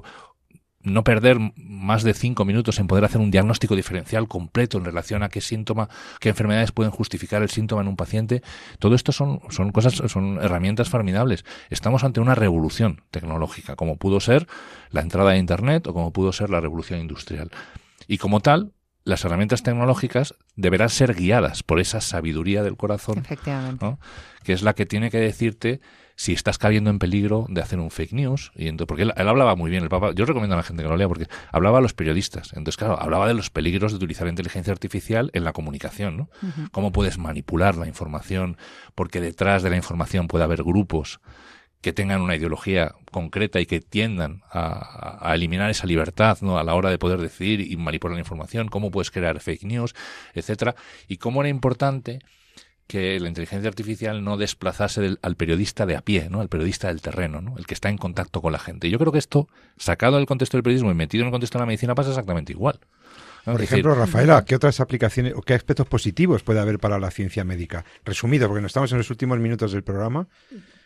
[0.83, 5.23] no perder más de cinco minutos en poder hacer un diagnóstico diferencial completo en relación
[5.23, 5.89] a qué síntoma,
[6.21, 8.43] qué enfermedades pueden justificar el síntoma en un paciente.
[8.79, 11.45] Todo esto son, son cosas, son herramientas formidables.
[11.69, 14.47] Estamos ante una revolución tecnológica, como pudo ser
[14.91, 17.51] la entrada de Internet o como pudo ser la revolución industrial.
[18.07, 18.73] Y como tal,
[19.05, 23.23] las herramientas tecnológicas deberán ser guiadas por esa sabiduría del corazón,
[24.45, 25.81] que es la que tiene que decirte
[26.21, 28.53] si estás cayendo en peligro de hacer un fake news.
[28.55, 30.89] Y entonces, porque él, hablaba muy bien, el Papa, yo recomiendo a la gente que
[30.91, 32.53] lo lea porque hablaba a los periodistas.
[32.53, 36.29] Entonces, claro, hablaba de los peligros de utilizar la inteligencia artificial en la comunicación, ¿no?
[36.73, 38.59] Cómo puedes manipular la información,
[38.95, 41.23] porque detrás de la información puede haber grupos
[41.81, 46.59] que tengan una ideología concreta y que tiendan a, a, eliminar esa libertad ¿no?
[46.59, 49.95] a la hora de poder decidir y manipular la información, cómo puedes crear fake news,
[50.35, 50.75] etcétera,
[51.09, 52.19] y cómo era importante
[52.91, 56.41] que la inteligencia artificial no desplazase al periodista de a pie, ¿no?
[56.41, 57.57] Al periodista del terreno, ¿no?
[57.57, 58.91] El que está en contacto con la gente.
[58.91, 61.63] Yo creo que esto, sacado del contexto del periodismo y metido en el contexto de
[61.63, 62.81] la medicina, pasa exactamente igual.
[63.45, 67.45] Por ejemplo, Rafaela, ¿qué otras aplicaciones o qué aspectos positivos puede haber para la ciencia
[67.45, 67.85] médica?
[68.05, 70.27] Resumido, porque no estamos en los últimos minutos del programa.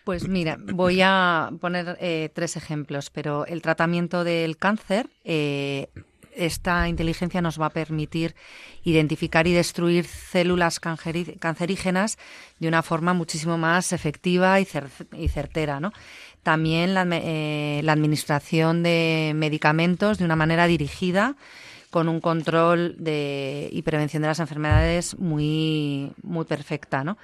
[0.05, 5.89] Pues mira, voy a poner eh, tres ejemplos, pero el tratamiento del cáncer eh,
[6.37, 8.35] esta inteligencia nos va a permitir
[8.83, 12.19] identificar y destruir células cancerígenas
[12.59, 15.81] de una forma muchísimo más efectiva y, certera.
[15.81, 15.93] ¿no?
[16.43, 21.37] También la, eh, la, administración de medicamentos de una manera dirigida
[21.91, 27.05] con un control de, y prevención de las enfermedades muy, muy perfecta.
[27.05, 27.17] ¿no?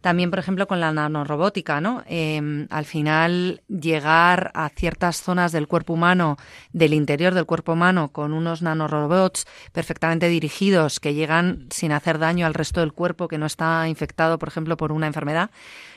[0.00, 2.02] También, por ejemplo, con la nanorobótica, ¿no?
[2.06, 6.36] Em, al final, llegar a ciertas zonas del cuerpo humano,
[6.72, 12.46] del interior del cuerpo humano, con unos nanorobots perfectamente dirigidos que llegan sin hacer daño
[12.46, 15.50] al resto del cuerpo que no está infectado, por ejemplo, por una enfermedad,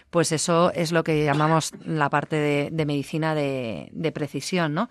[0.10, 2.36] pues eso es lo que llamamos la parte
[2.72, 4.90] de, medicina de, de, precisión, ¿no?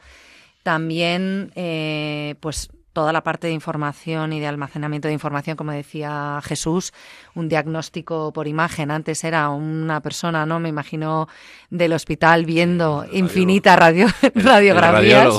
[0.62, 6.41] También, eh, pues toda la parte de información y de almacenamiento de información, como decía
[6.43, 6.93] Jesús,
[7.34, 8.91] un diagnóstico por imagen.
[8.91, 10.59] Antes era una persona, ¿no?
[10.59, 11.28] Me imagino
[11.70, 15.34] del hospital viendo infinitas radio, radiografías,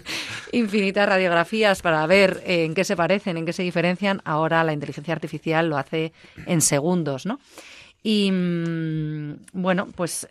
[0.52, 4.22] infinitas radiografías para ver en qué se parecen, en qué se diferencian.
[4.24, 6.12] Ahora la inteligencia artificial lo hace
[6.46, 7.40] en segundos, ¿no?
[8.02, 10.28] Y mm, bueno, pues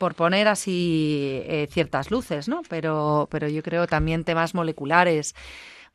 [0.00, 2.62] por poner así eh, ciertas luces, ¿no?
[2.70, 5.34] Pero, pero yo creo también temas moleculares,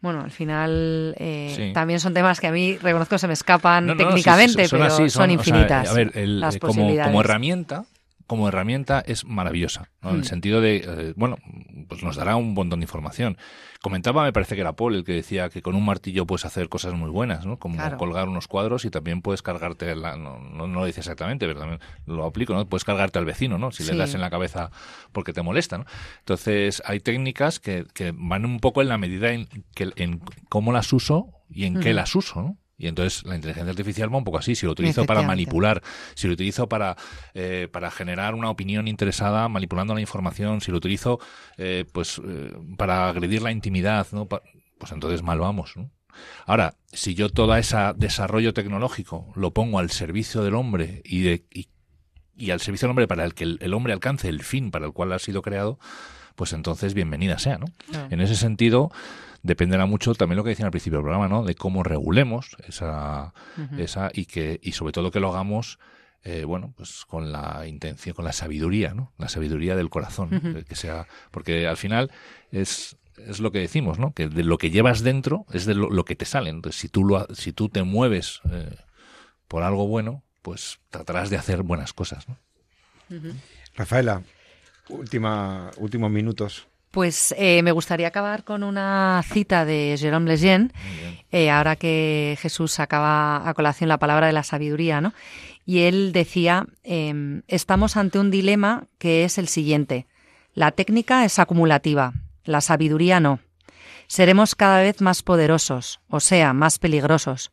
[0.06, 4.68] bueno, al final eh, también son temas que a mí reconozco se me escapan técnicamente,
[4.70, 5.90] pero son, infinitas.
[5.90, 7.86] a ver, las como, como herramienta,
[8.28, 10.24] como herramienta es maravillosa, en el mm.
[10.24, 11.38] sentido de, eh, bueno,
[11.88, 13.38] pues nos dará un montón de información.
[13.82, 16.70] Comentaba, me parece que era Paul el que decía que con un martillo puedes hacer
[16.70, 17.60] cosas muy buenas, ¿no?
[17.60, 21.60] Como colgar unos cuadros y también puedes cargarte, la, no, no, lo dice exactamente, pero
[21.60, 22.66] también lo aplico, ¿no?
[22.68, 23.72] Puedes cargarte al vecino, ¿no?
[23.72, 24.72] Si le das en la cabeza
[25.12, 25.86] porque te molesta, ¿no?
[26.20, 30.20] Entonces, hay técnicas que, que van un poco en la medida en, que, en
[30.50, 32.58] cómo las uso y en qué las uso, ¿no?
[32.78, 34.56] Y entonces la inteligencia artificial va un poco así.
[34.56, 35.82] Si lo utilizo para manipular,
[36.14, 36.98] si lo utilizo para,
[37.34, 41.20] eh, para generar una opinión interesada manipulando la información, si lo utilizo
[41.58, 44.28] eh, pues eh, para agredir la intimidad, ¿no?
[44.28, 45.78] pues entonces mal vamos.
[45.78, 45.90] ¿no?
[46.46, 51.46] Ahora, si yo todo ese desarrollo tecnológico lo pongo al servicio del hombre y, de,
[52.36, 54.94] y, al servicio del hombre para el que el, hombre alcance el fin para el
[54.94, 55.80] cual ha sido creado,
[56.36, 57.58] pues entonces bienvenida sea.
[57.58, 57.68] ¿no?
[58.10, 58.92] En ese sentido
[59.46, 61.44] dependerá mucho también lo que decían al principio del programa, ¿no?
[61.44, 63.34] De cómo regulemos esa,
[63.78, 65.80] esa y que y sobre todo que lo hagamos
[66.24, 69.14] eh, bueno, pues con la intención, con la sabiduría, ¿no?
[69.20, 72.12] La sabiduría del corazón, que sea, porque al final
[72.52, 74.14] es es lo que decimos, ¿no?
[74.14, 76.50] Que de lo que llevas dentro es de lo, que te sale.
[76.50, 78.76] Entonces, si tú lo, si tú te mueves eh,
[79.48, 82.38] por algo bueno, pues tratarás de hacer buenas cosas, ¿no?
[83.76, 84.24] Rafaela,
[84.90, 86.68] última, últimos minutos.
[86.96, 90.70] Pues eh, me gustaría acabar con una cita de Jérôme Lejeune,
[91.30, 95.14] eh, ahora que Jesús acaba a colación la palabra de la sabiduría, ¿no?
[95.66, 100.08] Y él decía, em, estamos ante un dilema que es el siguiente.
[100.54, 102.14] La técnica es acumulativa,
[102.46, 103.40] la sabiduría no.
[104.08, 107.52] Seremos cada vez más poderosos, o sea, más peligrosos.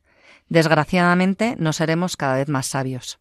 [0.50, 3.18] Desgraciadamente, no seremos cada vez más sabios.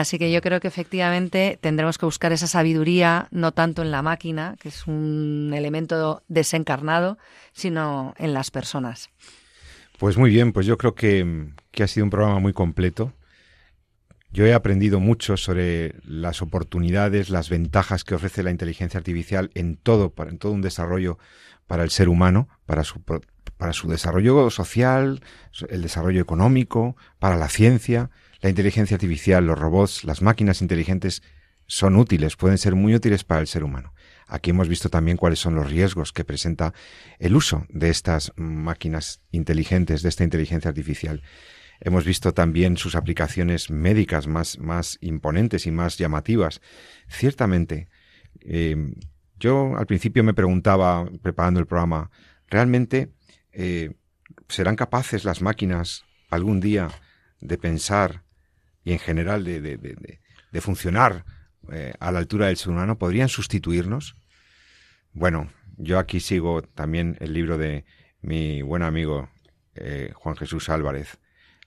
[0.00, 4.02] Así que yo creo que efectivamente tendremos que buscar esa sabiduría no tanto en la
[4.02, 7.16] máquina, que es un elemento desencarnado,
[7.52, 9.10] sino en las personas.
[9.96, 11.46] Pues muy bien, pues yo creo que,
[11.80, 13.12] ha sido un programa muy completo.
[14.32, 19.76] Yo he aprendido mucho sobre las oportunidades, las ventajas que ofrece la inteligencia artificial en
[19.76, 21.20] todo, en todo un desarrollo
[21.68, 25.22] para el ser humano, para su, para su desarrollo social,
[25.68, 28.10] el desarrollo económico, para la ciencia.
[28.44, 31.22] La inteligencia artificial, los robots, las máquinas inteligentes
[31.64, 33.94] son útiles, pueden ser muy útiles para el ser humano.
[34.26, 36.74] Aquí hemos visto también cuáles son los riesgos que presenta
[37.18, 41.22] el uso de estas máquinas inteligentes, de esta inteligencia artificial.
[41.80, 46.60] Hemos visto también sus aplicaciones médicas más, más imponentes y más llamativas.
[47.08, 47.88] Ciertamente,
[48.42, 48.92] eh,
[49.40, 52.10] yo al principio me preguntaba, preparando el programa,
[52.48, 53.10] ¿realmente
[53.52, 53.94] eh,
[54.50, 56.90] serán capaces las máquinas algún día
[57.40, 58.23] de pensar
[58.84, 61.24] y en general de, de, de, funcionar
[61.72, 64.16] eh, a la altura del ser humano, ¿podrían sustituirnos?
[65.12, 67.84] Bueno, yo aquí sigo también el libro de
[68.20, 69.30] mi buen amigo
[69.74, 71.18] eh, Juan Jesús Álvarez.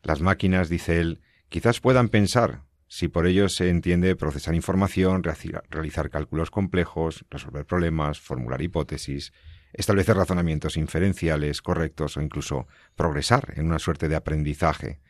[0.03, 6.09] Las máquinas, dice él, quizás puedan pensar, si por ello se entiende procesar información, realizar
[6.09, 9.33] cálculos complejos, resolver problemas, formular hipótesis,
[9.73, 15.01] establecer razonamientos inferenciales correctos o incluso progresar en una suerte de aprendizaje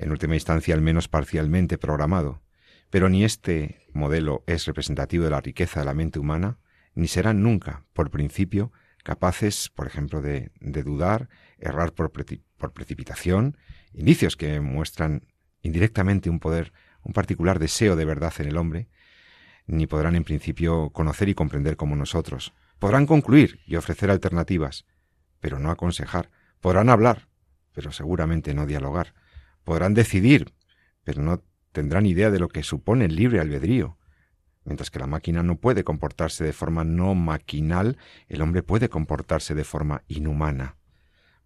[0.00, 2.42] en última instancia al menos parcialmente programado,
[2.88, 6.58] pero ni este modelo es representativo de la riqueza de la mente humana,
[6.94, 8.72] ni serán nunca, por principio,
[9.04, 11.28] capaces, por ejemplo, de, dudar,
[11.58, 13.58] errar por, por precipitación,
[13.92, 15.26] indicios que muestran
[15.62, 16.72] indirectamente un poder,
[17.02, 18.88] un particular deseo de verdad en el hombre,
[19.66, 22.54] ni podrán en principio conocer y comprender como nosotros.
[22.78, 24.86] Podrán concluir y ofrecer alternativas,
[25.40, 26.30] pero no aconsejar.
[26.60, 27.28] Podrán hablar,
[27.72, 29.14] pero seguramente no dialogar.
[29.70, 30.52] Podrán decidir,
[31.04, 33.98] pero no tendrán idea de lo que supone el libre albedrío.
[34.64, 37.96] Mientras que la máquina no puede comportarse de forma no maquinal,
[38.26, 40.76] el hombre puede comportarse de forma inhumana.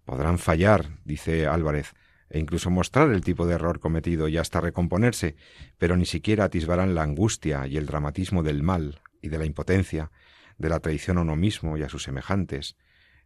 [0.06, 1.92] Podrán fallar, dice Álvarez,
[2.30, 5.36] e incluso mostrar el tipo de error cometido y hasta recomponerse,
[5.76, 10.10] pero ni siquiera atisbarán la angustia y el dramatismo del mal y de la impotencia,
[10.56, 12.78] de la traición a uno mismo y a sus semejantes,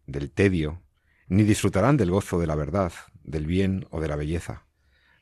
[0.09, 0.83] del tedio,
[1.29, 2.93] ni disfrutarán del gozo de la verdad,
[3.23, 4.65] del bien o de la belleza.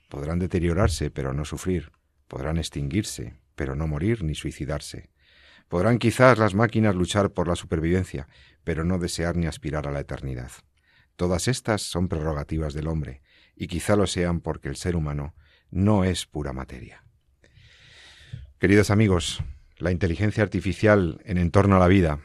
[0.08, 1.92] Podrán deteriorarse, pero no sufrir.
[2.28, 5.10] Podrán extinguirse, pero no morir ni suicidarse.
[5.68, 8.28] Podrán quizás las máquinas luchar por la supervivencia,
[8.62, 10.52] pero no desear ni aspirar a la eternidad.
[11.16, 13.22] Todas estas son prerrogativas del hombre,
[13.56, 15.34] y quizá lo sean porque el ser humano
[15.70, 17.02] no es pura materia.
[18.58, 19.42] Queridos amigos,
[19.78, 22.20] la inteligencia artificial en entorno a la vida.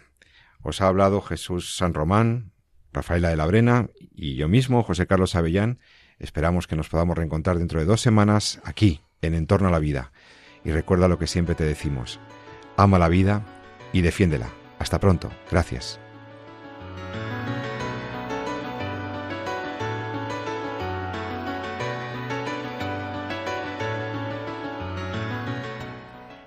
[0.61, 2.53] Os ha hablado Jesús San Román,
[2.93, 5.79] Rafaela de la Brena y yo mismo, José Carlos Avellán,
[6.21, 10.11] Esperamos que nos podamos reencontrar dentro de dos semanas aquí, en Entorno a la Vida.
[10.63, 12.19] Y recuerda lo que siempre te decimos.
[12.77, 13.41] Ama la vida
[13.91, 14.49] y defiéndela.
[14.77, 15.31] Hasta pronto.
[15.49, 15.99] Gracias.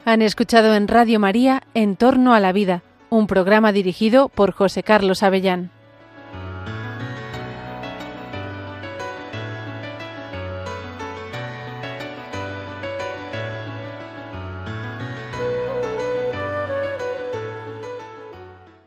[0.05, 4.85] Han escuchado en Radio María En torno a la vida, un programa dirigido por José
[4.85, 5.74] Carlos Avellán.